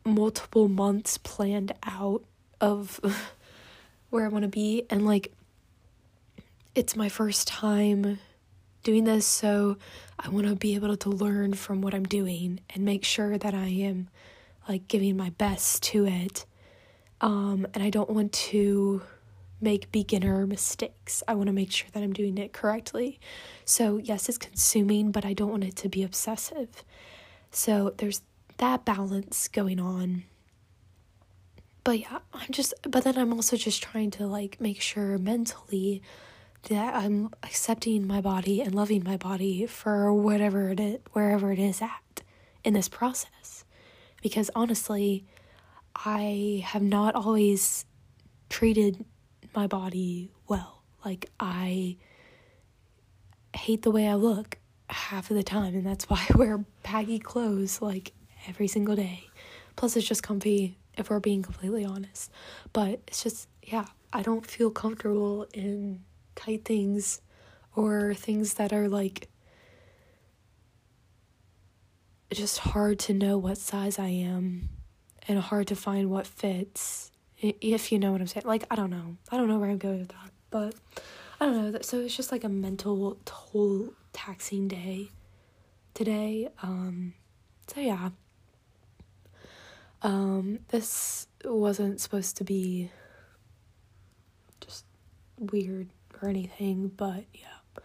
multiple 0.04 0.68
months 0.68 1.18
planned 1.18 1.72
out 1.84 2.24
of 2.60 3.00
where 4.10 4.24
I 4.24 4.28
want 4.28 4.42
to 4.42 4.48
be. 4.48 4.84
And 4.90 5.06
like, 5.06 5.32
it's 6.74 6.96
my 6.96 7.08
first 7.08 7.46
time 7.48 8.18
doing 8.82 9.04
this, 9.04 9.26
so 9.26 9.76
I 10.18 10.28
want 10.28 10.46
to 10.46 10.54
be 10.54 10.74
able 10.74 10.96
to 10.96 11.10
learn 11.10 11.54
from 11.54 11.80
what 11.80 11.94
I'm 11.94 12.04
doing 12.04 12.60
and 12.70 12.84
make 12.84 13.04
sure 13.04 13.38
that 13.38 13.54
I 13.54 13.66
am 13.66 14.08
like 14.68 14.88
giving 14.88 15.16
my 15.16 15.30
best 15.30 15.82
to 15.84 16.06
it. 16.06 16.46
Um, 17.20 17.66
and 17.74 17.82
I 17.82 17.90
don't 17.90 18.10
want 18.10 18.32
to 18.32 19.02
make 19.60 19.90
beginner 19.90 20.46
mistakes. 20.46 21.22
I 21.26 21.34
want 21.34 21.46
to 21.46 21.52
make 21.52 21.72
sure 21.72 21.88
that 21.92 22.02
I'm 22.02 22.12
doing 22.12 22.36
it 22.38 22.52
correctly. 22.52 23.18
So, 23.64 23.96
yes, 23.96 24.28
it's 24.28 24.38
consuming, 24.38 25.12
but 25.12 25.24
I 25.24 25.32
don't 25.32 25.50
want 25.50 25.64
it 25.64 25.76
to 25.76 25.88
be 25.88 26.02
obsessive. 26.02 26.84
So, 27.50 27.94
there's 27.96 28.22
that 28.58 28.84
balance 28.84 29.48
going 29.48 29.80
on. 29.80 30.24
But 31.84 32.00
yeah, 32.00 32.18
I'm 32.34 32.50
just, 32.50 32.74
but 32.82 33.04
then 33.04 33.16
I'm 33.16 33.32
also 33.32 33.56
just 33.56 33.82
trying 33.82 34.10
to 34.12 34.26
like 34.26 34.60
make 34.60 34.80
sure 34.80 35.18
mentally 35.18 36.02
that 36.68 36.94
I'm 36.94 37.30
accepting 37.44 38.06
my 38.06 38.20
body 38.20 38.60
and 38.60 38.74
loving 38.74 39.04
my 39.04 39.16
body 39.16 39.66
for 39.66 40.12
whatever 40.12 40.70
it 40.70 40.80
is, 40.80 40.98
wherever 41.12 41.52
it 41.52 41.58
is 41.58 41.80
at 41.80 42.22
in 42.64 42.74
this 42.74 42.88
process. 42.88 43.30
Because 44.26 44.50
honestly, 44.56 45.24
I 45.94 46.60
have 46.66 46.82
not 46.82 47.14
always 47.14 47.84
treated 48.48 49.04
my 49.54 49.68
body 49.68 50.32
well. 50.48 50.82
Like, 51.04 51.30
I 51.38 51.96
hate 53.54 53.82
the 53.82 53.92
way 53.92 54.08
I 54.08 54.14
look 54.14 54.58
half 54.90 55.30
of 55.30 55.36
the 55.36 55.44
time, 55.44 55.76
and 55.76 55.86
that's 55.86 56.10
why 56.10 56.26
I 56.34 56.36
wear 56.36 56.64
baggy 56.82 57.20
clothes 57.20 57.80
like 57.80 58.14
every 58.48 58.66
single 58.66 58.96
day. 58.96 59.28
Plus, 59.76 59.96
it's 59.96 60.08
just 60.08 60.24
comfy 60.24 60.76
if 60.98 61.08
we're 61.08 61.20
being 61.20 61.42
completely 61.42 61.84
honest. 61.84 62.32
But 62.72 63.02
it's 63.06 63.22
just, 63.22 63.46
yeah, 63.62 63.84
I 64.12 64.22
don't 64.22 64.44
feel 64.44 64.72
comfortable 64.72 65.46
in 65.54 66.00
tight 66.34 66.64
things 66.64 67.20
or 67.76 68.12
things 68.14 68.54
that 68.54 68.72
are 68.72 68.88
like 68.88 69.28
just 72.32 72.58
hard 72.58 72.98
to 73.00 73.14
know 73.14 73.38
what 73.38 73.58
size 73.58 73.98
I 73.98 74.08
am 74.08 74.68
and 75.28 75.38
hard 75.38 75.68
to 75.68 75.76
find 75.76 76.10
what 76.10 76.26
fits 76.26 77.10
if 77.38 77.92
you 77.92 77.98
know 77.98 78.12
what 78.12 78.20
I'm 78.20 78.26
saying. 78.26 78.46
Like 78.46 78.64
I 78.70 78.76
don't 78.76 78.90
know. 78.90 79.16
I 79.30 79.36
don't 79.36 79.48
know 79.48 79.58
where 79.58 79.70
I'm 79.70 79.78
going 79.78 80.00
with 80.00 80.08
that, 80.08 80.30
but 80.50 80.74
I 81.40 81.46
don't 81.46 81.72
know. 81.72 81.78
So 81.82 82.00
it's 82.00 82.16
just 82.16 82.32
like 82.32 82.44
a 82.44 82.48
mental 82.48 83.18
toll 83.24 83.92
taxing 84.12 84.68
day 84.68 85.10
today. 85.94 86.48
Um, 86.62 87.14
so 87.68 87.80
yeah. 87.80 88.10
Um, 90.02 90.60
this 90.68 91.26
wasn't 91.44 92.00
supposed 92.00 92.36
to 92.38 92.44
be 92.44 92.90
just 94.60 94.84
weird 95.38 95.88
or 96.22 96.28
anything, 96.28 96.88
but 96.88 97.24
yeah. 97.34 97.82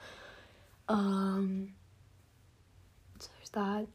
Um, 0.88 1.74
so 3.20 3.30
there's 3.38 3.50
that. 3.50 3.88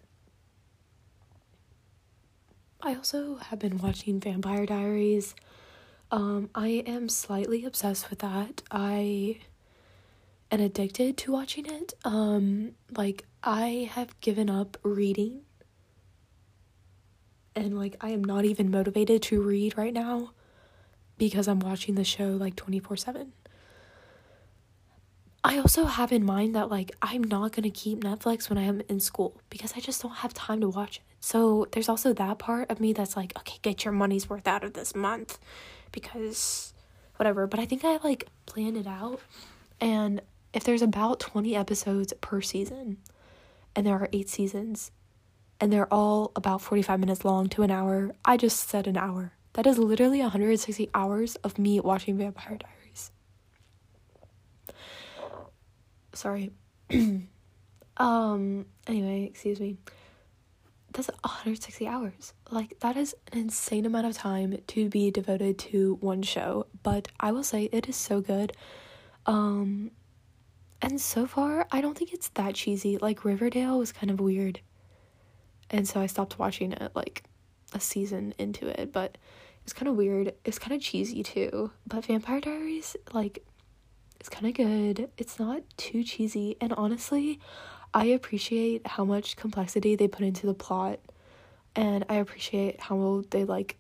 I 2.87 2.95
also 2.95 3.35
have 3.38 3.59
been 3.59 3.78
watching 3.78 4.21
Vampire 4.21 4.64
Diaries. 4.64 5.35
Um, 6.12 6.50
I 6.55 6.85
am 6.87 7.09
slightly 7.09 7.64
obsessed 7.64 8.11
with 8.11 8.21
that. 8.21 8.62
I 8.71 9.38
am 10.52 10.61
addicted 10.61 11.16
to 11.16 11.33
watching 11.33 11.66
it. 11.66 11.95
Um, 12.05 12.76
like 12.97 13.25
I 13.43 13.90
have 13.93 14.21
given 14.21 14.49
up 14.49 14.76
reading. 14.85 15.40
And 17.57 17.76
like 17.76 17.97
I 18.00 18.11
am 18.11 18.23
not 18.23 18.45
even 18.45 18.71
motivated 18.71 19.21
to 19.23 19.43
read 19.43 19.76
right 19.76 19.93
now 19.93 20.31
because 21.19 21.49
I'm 21.49 21.59
watching 21.59 21.97
the 21.97 22.05
show 22.05 22.37
like 22.37 22.55
24/7. 22.55 23.33
I 25.49 25.59
also 25.59 25.85
have 25.85 26.11
in 26.11 26.25
mind 26.25 26.57
that 26.57 26.71
like 26.71 26.91
I'm 27.00 27.23
not 27.23 27.53
going 27.53 27.62
to 27.62 27.71
keep 27.71 28.03
Netflix 28.03 28.50
when 28.50 28.59
I 28.59 28.65
am 28.65 28.83
in 28.88 28.99
school 28.99 29.41
because 29.49 29.75
I 29.76 29.81
just 29.81 30.03
don't 30.03 30.17
have 30.17 30.35
time 30.35 30.61
to 30.61 30.69
watch 30.69 30.97
it. 30.97 31.03
So 31.21 31.69
there's 31.71 31.88
also 31.88 32.12
that 32.15 32.41
part 32.41 32.69
of 32.69 32.81
me 32.81 32.93
that's 32.93 33.17
like, 33.17 33.33
okay, 33.38 33.59
get 33.62 33.85
your 33.85 33.93
money's 33.93 34.29
worth 34.29 34.49
out 34.49 34.65
of 34.65 34.73
this 34.73 34.93
month 34.97 35.38
because 35.93 36.75
whatever. 37.15 37.47
But 37.47 37.61
I 37.61 37.65
think 37.65 37.85
I 37.85 37.99
like 37.99 38.26
planned 38.47 38.76
it 38.76 38.88
out. 38.88 39.21
And 39.81 40.21
if 40.53 40.65
there's 40.65 40.83
about 40.83 41.21
20 41.21 41.55
episodes 41.55 42.12
per 42.21 42.41
season, 42.41 42.97
and 43.76 43.87
there 43.87 43.95
are 43.95 44.09
eight 44.12 44.29
seasons, 44.29 44.91
and 45.61 45.73
they're 45.73 45.93
all 45.95 46.33
about 46.35 46.61
45 46.61 46.99
minutes 46.99 47.25
long 47.25 47.49
to 47.50 47.62
an 47.62 47.71
hour, 47.71 48.11
I 48.25 48.37
just 48.37 48.69
said 48.69 48.88
an 48.88 48.97
hour. 48.97 49.33
That 49.53 49.69
is 49.69 49.79
literally 49.79 50.23
160 50.23 50.91
hours 50.93 51.37
of 51.37 51.57
me 51.57 51.79
watching 51.79 52.19
Vampire 52.19 52.59
Diaries 52.59 52.75
sorry. 56.16 56.52
um, 57.96 58.66
anyway, 58.87 59.25
excuse 59.25 59.61
me. 59.61 59.76
That's 60.92 61.08
160 61.08 61.87
hours. 61.87 62.32
Like, 62.50 62.80
that 62.80 62.96
is 62.96 63.14
an 63.32 63.38
insane 63.38 63.85
amount 63.85 64.06
of 64.06 64.14
time 64.14 64.58
to 64.68 64.88
be 64.88 65.11
devoted 65.11 65.58
to 65.58 65.99
one 66.00 66.23
show, 66.23 66.66
but 66.82 67.08
I 67.20 67.32
will 67.32 67.44
say 67.44 67.68
it 67.70 67.88
is 67.88 67.96
so 67.96 68.20
good. 68.20 68.54
Um, 69.26 69.90
and 70.80 71.00
so 71.00 71.26
far, 71.26 71.66
I 71.70 71.80
don't 71.80 71.96
think 71.96 72.12
it's 72.12 72.28
that 72.30 72.54
cheesy. 72.54 72.96
Like, 72.99 73.25
Riverdale 73.25 73.78
was 73.78 73.92
kind 73.92 74.11
of 74.11 74.20
weird. 74.20 74.61
And 75.70 75.87
so 75.87 76.00
I 76.00 76.06
stopped 76.06 76.38
watching 76.38 76.73
it, 76.73 76.92
like, 76.94 77.25
a 77.73 77.80
season 77.80 78.35
into 78.38 78.68
it, 78.80 78.92
but 78.92 79.18
it's 79.64 79.73
kind 79.73 79.88
of 79.88 79.96
weird. 79.96 80.32
It's 80.44 80.58
kind 80.58 80.75
of 80.75 80.80
cheesy 80.80 81.23
too. 81.23 81.73
But 81.87 82.04
Vampire 82.06 82.40
Diaries, 82.40 82.96
like, 83.12 83.44
it's 84.26 84.35
kind 84.35 84.49
of 84.49 84.54
good. 84.54 85.09
It's 85.16 85.38
not 85.38 85.62
too 85.76 86.02
cheesy. 86.02 86.56
And 86.61 86.73
honestly, 86.73 87.38
I 87.95 88.06
appreciate 88.06 88.85
how 88.85 89.04
much 89.04 89.37
complexity 89.37 89.95
they 89.95 90.09
put 90.09 90.23
into 90.23 90.47
the 90.47 90.54
plot. 90.54 90.99
And 91.76 92.04
I 92.09 92.16
appreciate 92.16 92.80
how 92.80 93.23
they, 93.30 93.45
like, 93.45 93.76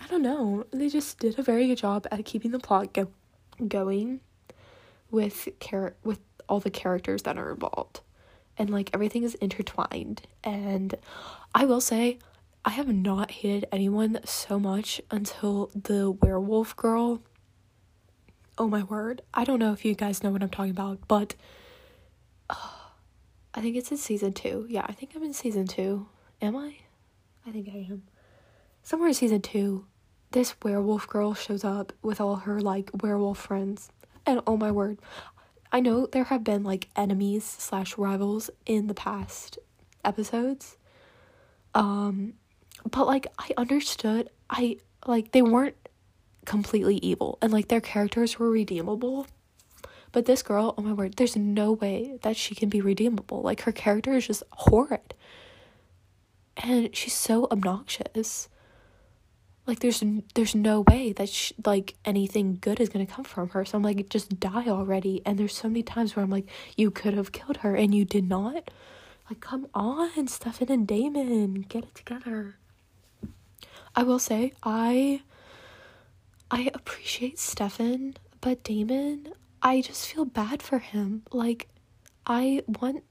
I 0.00 0.06
don't 0.06 0.22
know, 0.22 0.64
they 0.72 0.88
just 0.88 1.18
did 1.18 1.38
a 1.38 1.42
very 1.42 1.66
good 1.66 1.76
job 1.76 2.06
at 2.10 2.24
keeping 2.24 2.50
the 2.50 2.58
plot 2.58 2.94
go- 2.94 3.10
going 3.68 4.20
with 5.10 5.50
char- 5.60 5.96
with 6.02 6.20
all 6.48 6.60
the 6.60 6.70
characters 6.70 7.24
that 7.24 7.36
are 7.36 7.50
involved. 7.50 8.00
And 8.56 8.70
like 8.70 8.88
everything 8.94 9.22
is 9.22 9.34
intertwined. 9.34 10.22
And 10.44 10.94
I 11.54 11.66
will 11.66 11.82
say, 11.82 12.20
I 12.64 12.70
have 12.70 12.88
not 12.88 13.32
hated 13.32 13.66
anyone 13.70 14.18
so 14.24 14.58
much 14.58 15.02
until 15.10 15.70
the 15.74 16.10
werewolf 16.10 16.74
girl 16.74 17.20
oh 18.58 18.68
my 18.68 18.82
word. 18.82 19.22
I 19.34 19.44
don't 19.44 19.58
know 19.58 19.72
if 19.72 19.84
you 19.84 19.94
guys 19.94 20.22
know 20.22 20.30
what 20.30 20.42
I'm 20.42 20.48
talking 20.48 20.70
about, 20.70 20.98
but 21.08 21.34
uh, 22.48 22.54
I 23.54 23.60
think 23.60 23.76
it's 23.76 23.90
in 23.90 23.96
season 23.96 24.32
two. 24.32 24.66
Yeah, 24.68 24.84
I 24.86 24.92
think 24.92 25.12
I'm 25.14 25.22
in 25.22 25.34
season 25.34 25.66
two. 25.66 26.06
Am 26.40 26.56
I? 26.56 26.76
I 27.46 27.50
think 27.50 27.68
I 27.68 27.86
am. 27.90 28.02
Somewhere 28.82 29.08
in 29.08 29.14
season 29.14 29.42
two, 29.42 29.86
this 30.32 30.54
werewolf 30.62 31.08
girl 31.08 31.34
shows 31.34 31.64
up 31.64 31.92
with 32.02 32.20
all 32.20 32.36
her 32.36 32.60
like 32.60 32.90
werewolf 33.02 33.38
friends. 33.38 33.90
And 34.24 34.40
oh 34.46 34.56
my 34.56 34.70
word, 34.70 34.98
I 35.72 35.80
know 35.80 36.06
there 36.06 36.24
have 36.24 36.44
been 36.44 36.62
like 36.62 36.88
enemies 36.96 37.44
slash 37.44 37.96
rivals 37.98 38.50
in 38.64 38.86
the 38.86 38.94
past 38.94 39.58
episodes. 40.04 40.76
Um, 41.74 42.34
but 42.90 43.06
like 43.06 43.26
I 43.38 43.50
understood, 43.56 44.30
I 44.48 44.78
like 45.06 45.32
they 45.32 45.42
weren't 45.42 45.76
completely 46.46 46.96
evil 46.98 47.38
and 47.42 47.52
like 47.52 47.68
their 47.68 47.80
characters 47.80 48.38
were 48.38 48.50
redeemable. 48.50 49.26
But 50.12 50.24
this 50.24 50.42
girl, 50.42 50.74
oh 50.78 50.82
my 50.82 50.94
word, 50.94 51.16
there's 51.16 51.36
no 51.36 51.72
way 51.72 52.18
that 52.22 52.36
she 52.36 52.54
can 52.54 52.70
be 52.70 52.80
redeemable. 52.80 53.42
Like 53.42 53.62
her 53.62 53.72
character 53.72 54.14
is 54.14 54.26
just 54.26 54.42
horrid. 54.50 55.12
And 56.56 56.96
she's 56.96 57.12
so 57.12 57.46
obnoxious. 57.50 58.48
Like 59.66 59.80
there's 59.80 60.02
there's 60.34 60.54
no 60.54 60.82
way 60.88 61.12
that 61.12 61.28
she, 61.28 61.54
like 61.64 61.96
anything 62.04 62.56
good 62.60 62.80
is 62.80 62.88
going 62.88 63.04
to 63.04 63.12
come 63.12 63.24
from 63.24 63.50
her. 63.50 63.64
So 63.64 63.76
I'm 63.76 63.82
like 63.82 64.08
just 64.08 64.40
die 64.40 64.68
already. 64.68 65.20
And 65.26 65.38
there's 65.38 65.56
so 65.56 65.68
many 65.68 65.82
times 65.82 66.16
where 66.16 66.24
I'm 66.24 66.30
like 66.30 66.48
you 66.76 66.90
could 66.90 67.14
have 67.14 67.32
killed 67.32 67.58
her 67.58 67.74
and 67.74 67.94
you 67.94 68.04
did 68.04 68.28
not. 68.28 68.70
Like 69.28 69.40
come 69.40 69.66
on, 69.74 70.28
Stefan 70.28 70.70
and 70.70 70.86
Damon, 70.86 71.62
get 71.62 71.84
it 71.84 71.94
together. 71.96 72.56
I 73.94 74.02
will 74.04 74.20
say 74.20 74.52
I 74.62 75.22
I 76.50 76.70
appreciate 76.72 77.38
Stefan, 77.38 78.16
but 78.40 78.62
Damon, 78.62 79.32
I 79.62 79.80
just 79.80 80.06
feel 80.06 80.24
bad 80.24 80.62
for 80.62 80.78
him. 80.78 81.22
Like 81.32 81.68
I 82.24 82.62
want 82.68 83.02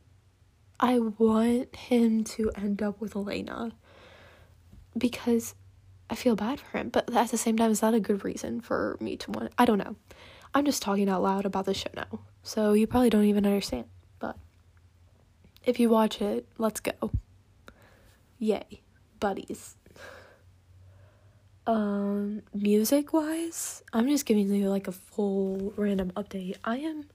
I 0.80 1.00
want 1.00 1.76
him 1.76 2.24
to 2.24 2.52
end 2.56 2.82
up 2.82 3.02
with 3.02 3.16
Elena 3.16 3.72
because 4.98 5.54
I 6.10 6.16
feel 6.16 6.36
bad 6.36 6.60
for 6.60 6.78
him. 6.78 6.90
But 6.90 7.14
at 7.14 7.30
the 7.30 7.38
same 7.38 7.58
time, 7.58 7.72
is 7.72 7.82
that 7.82 7.94
a 7.94 8.00
good 8.00 8.24
reason 8.24 8.62
for 8.62 8.98
me 9.02 9.18
to 9.18 9.32
want? 9.32 9.54
I 9.58 9.66
don't 9.66 9.80
know. 9.80 9.96
I'm 10.54 10.66
just 10.66 10.82
talking 10.82 11.10
out 11.10 11.22
loud 11.24 11.46
about 11.46 11.66
the 11.66 11.74
show 11.74 11.90
now, 11.96 12.20
so 12.44 12.72
you 12.72 12.88
probably 12.88 13.10
don't 13.10 13.26
even 13.26 13.46
understand. 13.46 13.86
But 14.20 14.38
if 15.66 15.78
you 15.80 15.90
watch 15.90 16.22
it, 16.22 16.48
let's 16.58 16.80
go. 16.80 17.12
Yay, 18.40 18.82
buddies 19.20 19.76
um 21.68 22.44
music 22.54 23.12
wise 23.12 23.84
i'm 23.92 24.08
just 24.08 24.26
giving 24.26 24.54
you 24.54 24.70
like 24.70 24.88
a 24.88 24.92
full 24.92 25.74
random 25.78 26.12
update. 26.16 26.58
I 26.64 26.78
am 26.78 27.06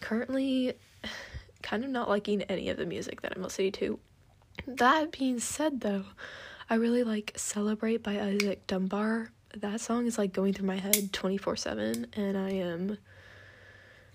currently 0.00 0.74
kind 1.62 1.84
of 1.84 1.90
not 1.90 2.08
liking 2.08 2.42
any 2.42 2.70
of 2.70 2.78
the 2.78 2.86
music 2.86 3.20
that 3.22 3.32
i'm 3.36 3.42
listening 3.42 3.72
to. 3.72 3.98
That 4.66 5.12
being 5.12 5.38
said 5.40 5.80
though 5.80 6.04
i 6.68 6.74
really 6.76 7.04
like 7.04 7.32
celebrate 7.36 8.02
by 8.02 8.20
isaac 8.20 8.66
dunbar. 8.66 9.32
That 9.56 9.80
song 9.80 10.06
is 10.06 10.16
like 10.16 10.32
going 10.32 10.54
through 10.54 10.66
my 10.66 10.76
head 10.76 11.12
24 11.12 11.56
7 11.56 12.06
and 12.14 12.38
i 12.38 12.50
am 12.50 12.98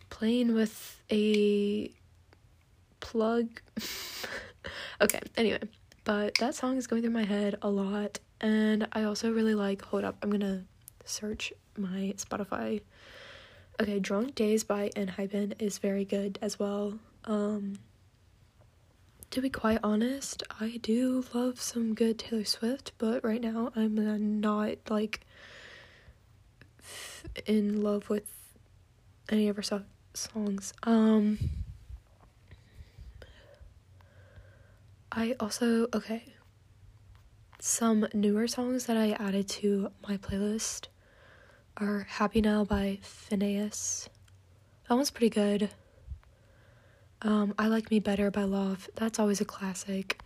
playing 0.09 0.53
with 0.53 1.01
a 1.11 1.91
plug. 2.99 3.61
Okay 5.01 5.19
anyway. 5.37 5.59
But 6.05 6.35
that 6.35 6.55
song 6.55 6.77
is 6.77 6.87
going 6.87 7.01
through 7.01 7.11
my 7.11 7.25
head 7.25 7.57
a 7.61 7.69
lot 7.69 8.19
and 8.41 8.87
I 8.91 9.03
also 9.03 9.31
really 9.31 9.55
like, 9.55 9.81
hold 9.81 10.03
up, 10.03 10.17
I'm 10.21 10.29
gonna 10.29 10.63
search 11.05 11.53
my 11.77 12.13
Spotify. 12.17 12.81
Okay, 13.79 13.99
Drunk-Dazed 13.99 14.67
by 14.67 14.89
Enhypen 14.95 15.53
is 15.59 15.77
very 15.79 16.05
good 16.05 16.39
as 16.41 16.57
well. 16.57 16.97
Um, 17.25 17.79
to 19.31 19.41
be 19.41 19.49
quite 19.49 19.79
honest, 19.83 20.43
I 20.61 20.77
do 20.81 21.25
love 21.33 21.59
some 21.59 21.93
good 21.93 22.19
Taylor 22.19 22.45
Swift, 22.45 22.93
but 22.97 23.23
right 23.23 23.41
now 23.41 23.71
I'm 23.75 24.39
not 24.39 24.77
like 24.89 25.25
in 27.45 27.81
love 27.81 28.09
with 28.09 28.31
any 29.29 29.49
of 29.49 29.57
her 29.57 29.61
so- 29.63 29.83
songs. 30.13 30.73
Um, 30.83 31.37
I 35.11 35.35
also, 35.39 35.87
okay, 35.93 36.23
some 37.59 38.07
newer 38.13 38.47
songs 38.47 38.85
that 38.85 38.97
I 38.97 39.11
added 39.11 39.47
to 39.49 39.91
my 40.07 40.17
playlist 40.17 40.87
are 41.77 42.05
Happy 42.09 42.41
Now 42.41 42.63
by 42.63 42.99
Finneas. 43.01 44.07
That 44.87 44.95
one's 44.95 45.11
pretty 45.11 45.29
good. 45.29 45.69
Um, 47.21 47.53
I 47.57 47.67
Like 47.67 47.89
Me 47.91 47.99
Better 47.99 48.29
by 48.29 48.41
Lauv. 48.41 48.87
That's 48.95 49.19
always 49.19 49.41
a 49.41 49.45
classic. 49.45 50.21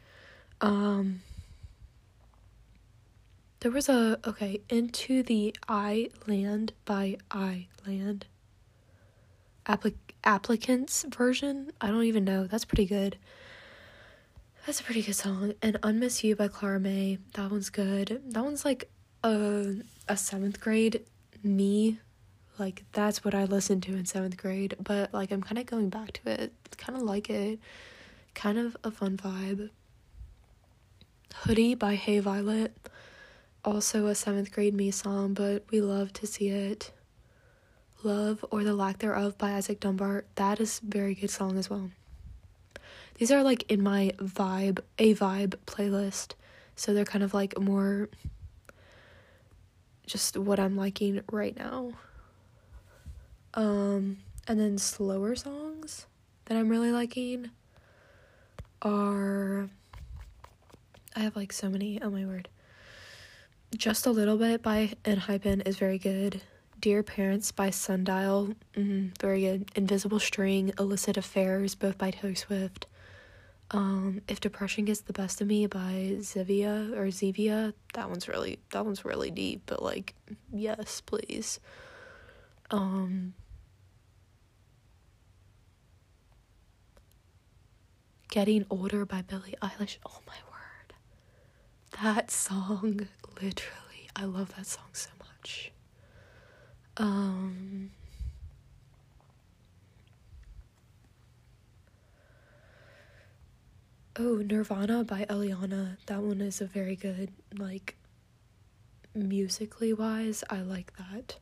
Um, 0.62 1.22
there 3.62 3.72
was 3.72 3.90
a, 3.90 4.20
okay, 4.26 4.62
Into 4.70 5.24
the 5.24 5.56
I 5.68 6.10
Land 6.28 6.74
by 6.86 7.18
I 7.32 7.68
Land. 7.88 8.26
applic- 9.66 9.96
applicants 10.24 11.06
version. 11.08 11.72
I 11.80 11.88
don't 11.88 12.04
even 12.04 12.26
know. 12.26 12.48
That's 12.48 12.66
pretty 12.66 12.86
good. 12.86 13.18
That's 14.66 14.80
a 14.82 14.84
pretty 14.84 15.02
good 15.02 15.16
song. 15.16 15.54
And 15.62 15.76
Unmiss 15.82 16.24
You 16.24 16.36
by 16.36 16.48
Clara 16.48 16.80
Mae. 16.80 17.18
That 17.34 17.50
one's 17.52 17.70
good. 17.70 18.22
That 18.28 18.44
one's 18.44 18.66
like 18.66 18.90
a 19.24 19.76
a 20.08 20.18
seventh 20.18 20.60
grade 20.60 21.06
me. 21.44 22.00
Like 22.58 22.84
that's 22.92 23.24
what 23.24 23.34
I 23.34 23.46
listened 23.46 23.84
to 23.84 23.96
in 23.96 24.06
seventh 24.06 24.38
grade. 24.38 24.76
But 24.80 25.14
like 25.14 25.32
I'm 25.32 25.42
kinda 25.42 25.64
going 25.64 25.90
back 25.90 26.12
to 26.14 26.30
it. 26.30 26.54
Kinda 26.78 27.00
like 27.02 27.30
it. 27.30 27.60
Kind 28.36 28.58
of 28.58 28.78
a 28.84 28.92
fun 28.92 29.18
vibe. 29.18 29.70
Hoodie 31.36 31.76
by 31.76 31.96
Hey 31.96 32.20
Violet. 32.20 32.76
Also 33.66 34.08
a 34.08 34.16
seventh 34.16 34.52
grade 34.52 34.74
me 34.74 34.92
song, 34.92 35.34
but 35.34 35.64
we 35.72 35.82
love 35.82 36.14
to 36.14 36.28
see 36.28 36.50
it. 36.50 36.92
Love 38.04 38.46
or 38.52 38.64
the 38.64 38.74
Lack 38.74 39.00
Thereof 39.00 39.38
by 39.38 39.52
Isaac 39.52 39.80
Dunbar. 39.80 40.26
That 40.36 40.60
is 40.60 40.80
very 40.80 41.16
good 41.16 41.30
song 41.30 41.58
as 41.58 41.70
well. 41.70 41.92
These 43.20 43.32
are 43.34 43.44
like 43.44 43.70
in 43.70 43.84
my 43.84 44.14
vibe, 44.18 44.80
a 44.98 45.14
vibe 45.14 45.56
playlist. 45.68 46.36
So 46.78 46.94
they're 46.94 47.04
kind 47.04 47.24
of 47.24 47.34
like 47.34 47.60
more 47.60 48.08
just 50.08 50.38
what 50.38 50.58
I'm 50.58 50.78
liking 50.78 51.22
right 51.30 51.56
now. 51.58 51.92
Um 53.54 54.20
and 54.48 54.58
then 54.58 54.78
slower 54.78 55.36
songs 55.36 56.08
that 56.46 56.58
I'm 56.58 56.70
really 56.70 56.94
liking 56.94 57.52
are 58.82 59.70
I 61.14 61.20
have 61.20 61.36
like 61.36 61.52
so 61.52 61.68
many, 61.70 62.02
oh 62.02 62.10
my 62.10 62.26
word. 62.26 62.48
Just 63.76 64.06
a 64.06 64.12
Little 64.12 64.38
Bit 64.38 64.64
by 64.64 64.94
Enhypen 65.04 65.68
is 65.68 65.78
very 65.78 65.98
good. 65.98 66.42
Dear 66.80 67.04
Parents 67.04 67.52
by 67.52 67.70
Sundial, 67.70 68.56
mm, 68.78 69.12
very 69.20 69.42
good. 69.42 69.70
Invisible 69.76 70.20
String, 70.20 70.72
Illicit 70.80 71.18
Affairs, 71.18 71.76
both 71.76 71.98
by 71.98 72.12
Taylor 72.12 72.36
Swift. 72.36 72.86
Um, 73.72 74.22
If 74.28 74.40
Depression 74.40 74.86
Gets 74.86 75.02
the 75.02 75.14
Best 75.14 75.42
of 75.42 75.48
Me 75.48 75.68
by 75.68 76.16
Zevia 76.20 76.92
or 76.98 77.08
Zevia, 77.08 77.74
that 77.94 78.10
one's 78.10 78.28
really 78.28 78.60
that 78.72 78.84
one's 78.86 79.06
really 79.06 79.30
deep, 79.32 79.62
but 79.66 79.84
like 79.84 80.16
yes, 80.52 81.02
please. 81.02 81.60
Um 82.72 83.34
Getting 88.30 88.66
Older 88.70 89.06
by 89.06 89.22
Billie 89.24 89.56
Eilish. 89.62 89.98
Oh 90.06 90.20
my 90.28 90.36
word. 90.52 90.94
That 92.04 92.32
song 92.32 93.08
literally 93.42 94.10
I 94.16 94.26
love 94.26 94.56
that 94.56 94.66
song 94.68 94.90
so 94.94 95.10
much. 95.20 95.72
Um 96.98 97.92
Oh, 104.22 104.44
Nirvana 104.46 105.06
by 105.06 105.26
Eliana. 105.30 105.96
That 106.08 106.22
one 106.22 106.42
is 106.42 106.60
a 106.60 106.66
very 106.66 106.98
good, 106.98 107.32
like, 107.58 107.96
musically 109.16 109.94
wise. 109.94 110.44
I 110.50 110.60
like 110.60 110.92
that. 110.98 111.38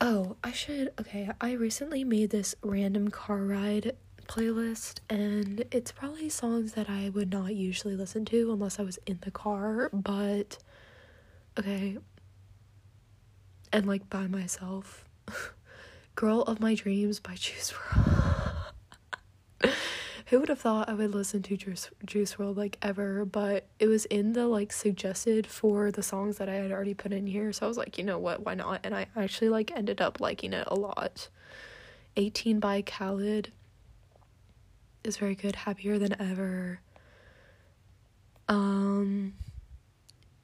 Oh, 0.00 0.36
I 0.42 0.50
should. 0.52 0.94
Okay, 0.98 1.28
I 1.42 1.52
recently 1.52 2.04
made 2.04 2.30
this 2.30 2.54
random 2.62 3.08
car 3.10 3.42
ride 3.42 3.94
playlist, 4.26 5.00
and 5.10 5.66
it's 5.70 5.92
probably 5.92 6.30
songs 6.30 6.72
that 6.72 6.88
I 6.88 7.10
would 7.10 7.30
not 7.30 7.54
usually 7.54 7.96
listen 7.96 8.24
to 8.26 8.50
unless 8.50 8.78
I 8.78 8.82
was 8.82 8.98
in 9.04 9.18
the 9.20 9.30
car, 9.30 9.90
but 9.92 10.56
okay. 11.58 11.98
And 13.72 13.86
like 13.86 14.08
by 14.08 14.26
myself. 14.26 15.04
Girl 16.14 16.42
of 16.42 16.60
My 16.60 16.74
Dreams 16.74 17.20
by 17.20 17.34
Juice 17.34 17.72
WRLD. 17.92 18.43
Who 20.34 20.40
would 20.40 20.48
have 20.48 20.58
thought 20.58 20.88
I 20.88 20.94
would 20.94 21.14
listen 21.14 21.44
to 21.44 21.56
Juice, 21.56 21.90
Juice 22.04 22.34
WRLD 22.34 22.56
like 22.56 22.76
ever? 22.82 23.24
But 23.24 23.68
it 23.78 23.86
was 23.86 24.04
in 24.06 24.32
the 24.32 24.48
like 24.48 24.72
suggested 24.72 25.46
for 25.46 25.92
the 25.92 26.02
songs 26.02 26.38
that 26.38 26.48
I 26.48 26.54
had 26.54 26.72
already 26.72 26.92
put 26.92 27.12
in 27.12 27.28
here. 27.28 27.52
So 27.52 27.64
I 27.64 27.68
was 27.68 27.76
like, 27.76 27.98
you 27.98 28.02
know 28.02 28.18
what? 28.18 28.44
Why 28.44 28.54
not? 28.54 28.80
And 28.82 28.96
I 28.96 29.06
actually 29.14 29.50
like 29.50 29.70
ended 29.70 30.00
up 30.00 30.18
liking 30.18 30.52
it 30.52 30.66
a 30.66 30.74
lot. 30.74 31.28
18 32.16 32.58
by 32.58 32.82
Khalid 32.82 33.52
is 35.04 35.18
very 35.18 35.36
good. 35.36 35.54
Happier 35.54 36.00
than 36.00 36.20
ever. 36.20 36.80
Um, 38.48 39.34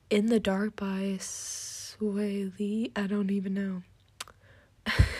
In 0.09 0.26
the 0.26 0.38
Dark 0.38 0.76
by 0.76 1.16
Swae 1.18 2.57
Lee. 2.61 2.92
I 2.94 3.09
don't 3.09 3.33
even 3.33 3.55
know. 3.55 3.83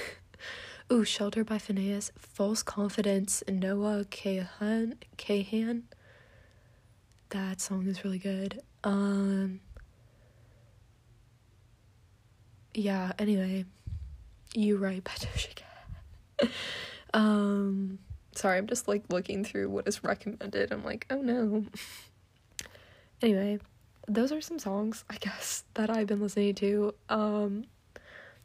Ooh, 0.92 1.05
Shelter 1.05 1.44
by 1.44 1.59
Finneas, 1.59 2.11
False 2.18 2.64
Confidence. 2.64 3.44
Noah 3.48 4.05
Kahan. 4.11 4.94
Kahan. 5.16 5.83
That 7.29 7.61
song 7.61 7.87
is 7.87 8.03
really 8.03 8.18
good. 8.18 8.61
Um. 8.83 9.61
Yeah. 12.74 13.12
Anyway, 13.20 13.66
you 14.53 14.79
right 14.79 15.05
by 15.05 15.12
Doja 15.12 16.50
um. 17.14 18.00
Sorry, 18.35 18.59
I'm 18.59 18.66
just 18.66 18.88
like 18.88 19.05
looking 19.11 19.44
through 19.44 19.68
what 19.70 19.87
is 19.87 20.03
recommended. 20.03 20.72
I'm 20.72 20.85
like, 20.85 21.07
oh 21.09 21.20
no. 21.20 21.66
anyway, 23.22 23.61
those 24.09 24.33
are 24.33 24.40
some 24.40 24.59
songs, 24.59 25.05
I 25.09 25.18
guess, 25.18 25.62
that 25.74 25.88
I've 25.88 26.09
been 26.09 26.20
listening 26.20 26.57
to. 26.57 26.94
Um 27.09 27.66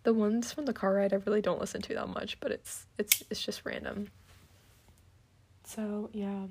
the 0.05 0.13
ones 0.13 0.53
from 0.53 0.65
the 0.65 0.73
car 0.73 0.93
ride 0.93 1.13
I 1.13 1.17
really 1.17 1.41
don't 1.41 1.59
listen 1.59 1.81
to 1.81 1.93
that 1.95 2.07
much, 2.07 2.39
but 2.39 2.51
it's 2.51 2.85
it's 2.97 3.23
it's 3.29 3.43
just 3.43 3.65
random. 3.65 4.07
So, 5.65 6.09
yeah. 6.13 6.45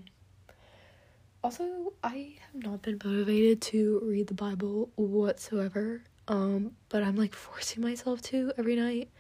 Also, 1.42 1.92
I 2.02 2.36
have 2.40 2.62
not 2.62 2.82
been 2.82 2.98
motivated 3.02 3.60
to 3.62 4.00
read 4.04 4.26
the 4.26 4.34
Bible 4.34 4.90
whatsoever. 4.96 6.02
Um, 6.26 6.72
but 6.88 7.02
I'm 7.02 7.16
like 7.16 7.34
forcing 7.34 7.82
myself 7.82 8.22
to 8.22 8.52
every 8.58 8.76
night. 8.76 9.10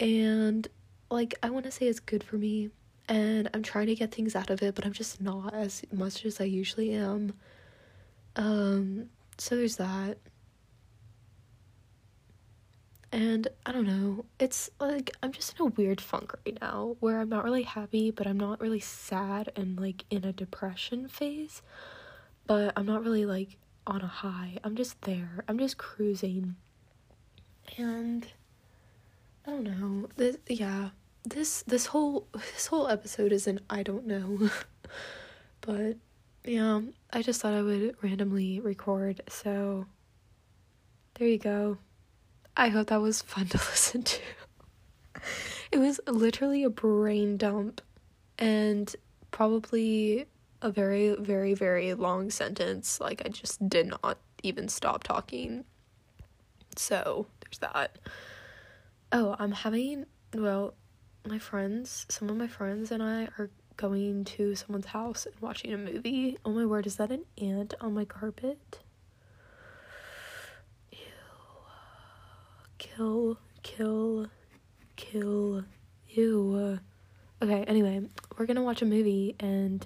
And 0.00 0.66
like 1.10 1.34
I 1.42 1.50
want 1.50 1.64
to 1.64 1.70
say 1.70 1.86
it's 1.86 2.00
good 2.00 2.24
for 2.24 2.36
me 2.36 2.70
and 3.08 3.48
I'm 3.54 3.62
trying 3.62 3.86
to 3.86 3.94
get 3.94 4.12
things 4.12 4.34
out 4.34 4.50
of 4.50 4.62
it, 4.62 4.74
but 4.74 4.84
I'm 4.84 4.92
just 4.92 5.20
not 5.20 5.54
as 5.54 5.82
much 5.92 6.24
as 6.24 6.40
I 6.40 6.44
usually 6.44 6.92
am. 6.92 7.34
Um, 8.36 9.10
so 9.38 9.56
there's 9.56 9.76
that. 9.76 10.18
And 13.14 13.46
I 13.64 13.70
don't 13.70 13.86
know, 13.86 14.24
it's 14.40 14.70
like 14.80 15.12
I'm 15.22 15.30
just 15.30 15.54
in 15.56 15.64
a 15.64 15.70
weird 15.70 16.00
funk 16.00 16.34
right 16.44 16.58
now 16.60 16.96
where 16.98 17.20
I'm 17.20 17.28
not 17.28 17.44
really 17.44 17.62
happy, 17.62 18.10
but 18.10 18.26
I'm 18.26 18.40
not 18.40 18.60
really 18.60 18.80
sad 18.80 19.52
and 19.54 19.78
like 19.78 20.04
in 20.10 20.24
a 20.24 20.32
depression 20.32 21.06
phase. 21.06 21.62
But 22.48 22.72
I'm 22.76 22.86
not 22.86 23.04
really 23.04 23.24
like 23.24 23.56
on 23.86 24.00
a 24.00 24.08
high. 24.08 24.58
I'm 24.64 24.74
just 24.74 25.00
there. 25.02 25.44
I'm 25.46 25.60
just 25.60 25.78
cruising. 25.78 26.56
And 27.78 28.26
I 29.46 29.50
don't 29.50 29.62
know. 29.62 30.08
This, 30.16 30.38
yeah, 30.48 30.88
this 31.22 31.62
this 31.62 31.86
whole 31.86 32.26
this 32.32 32.66
whole 32.66 32.88
episode 32.88 33.30
is 33.30 33.46
an 33.46 33.60
I 33.70 33.84
don't 33.84 34.08
know. 34.08 34.50
but 35.60 35.98
yeah, 36.44 36.80
I 37.12 37.22
just 37.22 37.40
thought 37.40 37.54
I 37.54 37.62
would 37.62 37.94
randomly 38.02 38.58
record, 38.58 39.20
so 39.28 39.86
there 41.14 41.28
you 41.28 41.38
go. 41.38 41.78
I 42.56 42.68
hope 42.68 42.88
that 42.88 43.00
was 43.00 43.22
fun 43.22 43.46
to 43.46 43.58
listen 43.70 44.02
to. 44.02 44.20
it 45.72 45.78
was 45.78 46.00
literally 46.06 46.62
a 46.62 46.70
brain 46.70 47.36
dump 47.36 47.80
and 48.38 48.94
probably 49.30 50.26
a 50.62 50.70
very 50.70 51.14
very 51.16 51.54
very 51.54 51.94
long 51.94 52.30
sentence 52.30 53.00
like 53.00 53.22
I 53.24 53.28
just 53.28 53.68
did 53.68 53.86
not 53.86 54.18
even 54.42 54.68
stop 54.68 55.02
talking. 55.04 55.64
So, 56.76 57.26
there's 57.40 57.58
that. 57.58 57.98
Oh, 59.12 59.36
I'm 59.38 59.52
having 59.52 60.06
well, 60.34 60.74
my 61.26 61.38
friends, 61.38 62.06
some 62.08 62.28
of 62.28 62.36
my 62.36 62.48
friends 62.48 62.90
and 62.90 63.02
I 63.02 63.28
are 63.38 63.50
going 63.76 64.24
to 64.24 64.54
someone's 64.54 64.86
house 64.86 65.26
and 65.26 65.34
watching 65.40 65.72
a 65.72 65.78
movie. 65.78 66.38
Oh 66.44 66.50
my 66.50 66.66
word, 66.66 66.86
is 66.86 66.96
that 66.96 67.10
an 67.10 67.24
ant 67.40 67.74
on 67.80 67.94
my 67.94 68.04
carpet? 68.04 68.80
Kill, 72.84 73.38
kill, 73.62 74.28
kill. 74.94 75.64
Ew. 76.10 76.78
Okay, 77.42 77.64
anyway, 77.64 78.02
we're 78.36 78.44
gonna 78.46 78.62
watch 78.62 78.82
a 78.82 78.84
movie 78.84 79.34
and 79.40 79.84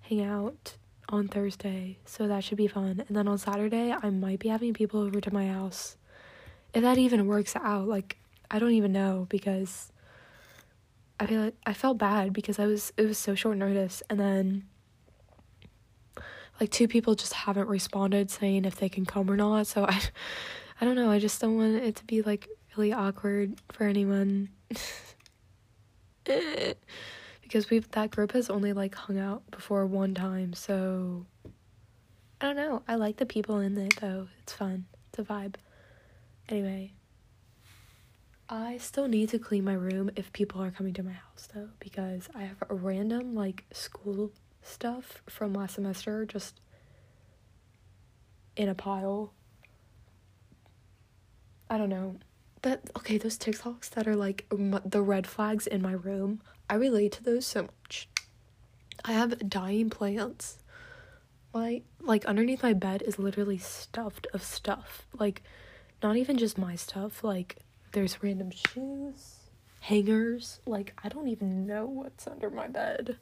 hang 0.00 0.22
out 0.22 0.76
on 1.10 1.28
Thursday, 1.28 1.98
so 2.06 2.26
that 2.26 2.42
should 2.42 2.56
be 2.56 2.68
fun. 2.68 3.04
And 3.06 3.16
then 3.16 3.28
on 3.28 3.36
Saturday, 3.36 3.92
I 3.92 4.10
might 4.10 4.38
be 4.38 4.48
having 4.48 4.72
people 4.72 5.00
over 5.00 5.20
to 5.20 5.32
my 5.32 5.46
house. 5.46 5.98
If 6.72 6.82
that 6.82 6.96
even 6.96 7.26
works 7.26 7.54
out, 7.54 7.86
like, 7.86 8.16
I 8.50 8.58
don't 8.58 8.72
even 8.72 8.92
know 8.92 9.26
because 9.28 9.92
I 11.20 11.26
feel 11.26 11.42
like 11.42 11.54
I 11.66 11.74
felt 11.74 11.98
bad 11.98 12.32
because 12.32 12.58
I 12.58 12.66
was 12.66 12.94
it 12.96 13.04
was 13.04 13.18
so 13.18 13.34
short 13.34 13.58
notice 13.58 14.02
and 14.08 14.18
then 14.18 14.64
like 16.60 16.70
two 16.70 16.88
people 16.88 17.14
just 17.14 17.34
haven't 17.34 17.68
responded 17.68 18.30
saying 18.30 18.64
if 18.64 18.76
they 18.76 18.88
can 18.88 19.04
come 19.04 19.30
or 19.30 19.36
not. 19.36 19.66
So 19.66 19.84
I 19.84 20.00
I 20.80 20.84
don't 20.84 20.96
know, 20.96 21.10
I 21.10 21.18
just 21.18 21.40
don't 21.40 21.56
want 21.56 21.76
it 21.76 21.96
to 21.96 22.04
be 22.04 22.22
like 22.22 22.48
really 22.76 22.92
awkward 22.92 23.54
for 23.72 23.84
anyone. 23.84 24.50
because 27.42 27.70
we've 27.70 27.90
that 27.92 28.10
group 28.10 28.32
has 28.32 28.50
only 28.50 28.72
like 28.72 28.94
hung 28.94 29.18
out 29.18 29.48
before 29.50 29.86
one 29.86 30.14
time, 30.14 30.52
so 30.52 31.24
I 32.40 32.46
don't 32.46 32.56
know. 32.56 32.82
I 32.86 32.96
like 32.96 33.16
the 33.16 33.26
people 33.26 33.60
in 33.60 33.76
it 33.78 33.96
though. 34.00 34.28
It's 34.40 34.52
fun. 34.52 34.86
It's 35.08 35.18
a 35.18 35.22
vibe. 35.22 35.54
Anyway, 36.48 36.92
I 38.48 38.78
still 38.78 39.08
need 39.08 39.30
to 39.30 39.38
clean 39.38 39.64
my 39.64 39.72
room 39.72 40.10
if 40.16 40.32
people 40.32 40.62
are 40.62 40.70
coming 40.70 40.92
to 40.94 41.02
my 41.02 41.12
house 41.12 41.48
though 41.54 41.68
because 41.80 42.28
I 42.34 42.42
have 42.42 42.62
random 42.68 43.34
like 43.34 43.64
school 43.72 44.32
stuff 44.62 45.22
from 45.28 45.54
last 45.54 45.76
semester 45.76 46.24
just 46.26 46.60
in 48.56 48.68
a 48.68 48.74
pile. 48.74 49.32
I 51.68 51.78
don't 51.78 51.88
know. 51.90 52.16
That 52.62 52.90
okay, 52.96 53.18
those 53.18 53.38
TikToks 53.38 53.90
that 53.90 54.08
are 54.08 54.16
like 54.16 54.46
m- 54.52 54.80
the 54.84 55.02
red 55.02 55.26
flags 55.26 55.66
in 55.66 55.82
my 55.82 55.92
room. 55.92 56.40
I 56.68 56.74
relate 56.74 57.12
to 57.12 57.22
those 57.22 57.46
so 57.46 57.62
much. 57.62 58.08
I 59.04 59.12
have 59.12 59.48
dying 59.48 59.90
plants. 59.90 60.58
My 61.54 61.82
like 62.00 62.24
underneath 62.24 62.62
my 62.62 62.72
bed 62.72 63.02
is 63.02 63.18
literally 63.18 63.58
stuffed 63.58 64.26
of 64.32 64.42
stuff. 64.42 65.06
Like 65.18 65.42
not 66.02 66.16
even 66.16 66.38
just 66.38 66.58
my 66.58 66.76
stuff, 66.76 67.22
like 67.24 67.56
there's 67.92 68.22
random 68.22 68.50
shoes, 68.50 69.36
hangers, 69.80 70.60
like 70.66 70.92
I 71.02 71.08
don't 71.08 71.28
even 71.28 71.66
know 71.66 71.86
what's 71.86 72.26
under 72.26 72.50
my 72.50 72.68
bed. 72.68 73.16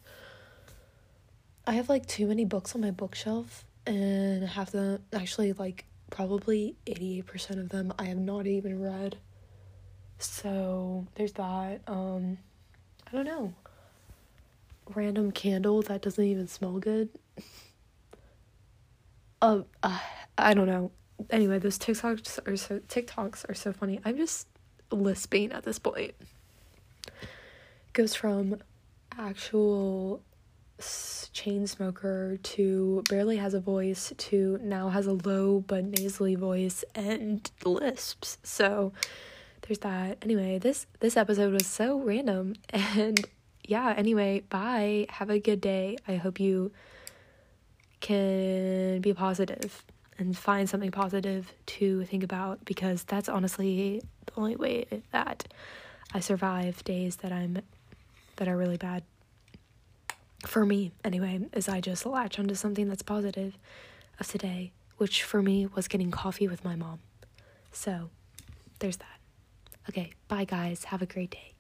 I 1.67 1.73
have 1.73 1.89
like 1.89 2.07
too 2.07 2.27
many 2.27 2.45
books 2.45 2.75
on 2.75 2.81
my 2.81 2.91
bookshelf 2.91 3.65
and 3.87 4.45
half 4.45 4.71
them 4.71 5.03
actually 5.13 5.53
like 5.53 5.85
probably 6.15 6.77
88% 6.87 7.59
of 7.59 7.71
them 7.71 7.93
I 7.99 8.05
have 8.05 8.19
not 8.19 8.47
even 8.47 8.81
read. 8.81 9.17
So 10.19 11.09
there's 11.17 11.33
that. 11.33 11.81
Um 11.89 12.39
I 13.09 13.17
don't 13.17 13.27
know. 13.27 13.53
Random 14.95 15.33
candle 15.33 15.83
that 15.83 16.03
doesn't 16.03 16.23
even 16.25 16.47
smell 16.47 16.79
good. 16.79 17.09
uh, 19.43 19.63
uh 19.83 19.99
I 20.39 20.55
don't 20.55 20.69
know. 20.69 20.93
Anyway, 21.31 21.59
those 21.59 21.79
TikToks 21.79 22.47
are 22.47 22.57
so 22.57 22.79
TikToks 22.79 23.51
are 23.51 23.55
so 23.55 23.73
funny. 23.73 23.99
I'm 24.05 24.17
just 24.17 24.47
lisping 24.93 25.51
at 25.51 25.65
this 25.65 25.81
point. 25.81 26.15
Goes 27.93 28.15
from 28.15 28.59
actual 29.19 30.23
chain 31.45 31.67
smoker 31.67 32.39
to 32.43 33.05
barely 33.11 33.37
has 33.37 33.53
a 33.53 33.61
voice 33.61 34.15
to 34.17 34.59
now 34.63 34.89
has 34.89 35.07
a 35.07 35.13
low 35.13 35.61
but 35.67 35.85
nasally 35.85 36.35
voice 36.35 36.85
and 36.95 37.51
lisps. 37.67 38.39
So 38.43 38.95
there's 39.63 39.81
that. 39.81 40.17
Anyway, 40.23 40.59
this 40.59 40.87
this 41.01 41.19
episode 41.19 41.53
was 41.53 41.67
so 41.67 42.01
random 42.01 42.55
and 42.71 43.21
yeah, 43.63 43.93
anyway, 43.95 44.41
bye. 44.49 45.07
Have 45.11 45.29
a 45.29 45.39
good 45.39 45.61
day. 45.61 45.99
I 46.09 46.17
hope 46.17 46.41
you 46.41 46.73
can 48.01 49.03
be 49.03 49.13
positive 49.13 49.85
and 50.19 50.37
find 50.37 50.69
something 50.69 50.93
positive 50.93 51.53
to 51.67 52.05
think 52.05 52.23
about 52.23 52.65
because 52.65 53.05
that's 53.05 53.29
honestly 53.29 54.01
the 54.27 54.33
only 54.37 54.57
way 54.57 54.87
that 55.13 55.45
I 56.15 56.21
survive 56.21 56.83
days 56.85 57.17
that 57.17 57.33
I'm 57.33 57.59
that 58.37 58.49
are 58.49 58.57
really 58.57 58.79
bad 58.79 59.03
for 60.47 60.65
me 60.67 60.93
anyway 61.03 61.41
is 61.53 61.69
I 61.69 61.81
just 61.81 62.07
latch 62.07 62.39
onto 62.39 62.55
something 62.55 62.89
that's 62.89 63.03
positive 63.03 63.57
of 64.21 64.27
today, 64.29 64.73
which 64.99 65.23
for 65.23 65.43
me 65.43 65.67
was 65.67 65.89
getting 65.89 66.11
coffee 66.11 66.49
with 66.49 66.65
my 66.65 66.77
mom. 66.77 67.01
So, 67.73 68.11
there's 68.79 68.99
that. 68.99 69.19
Okay, 69.89 70.13
bye 70.29 70.45
guys. 70.45 70.85
Have 70.85 71.03
a 71.03 71.07
great 71.07 71.31
day. 71.31 71.54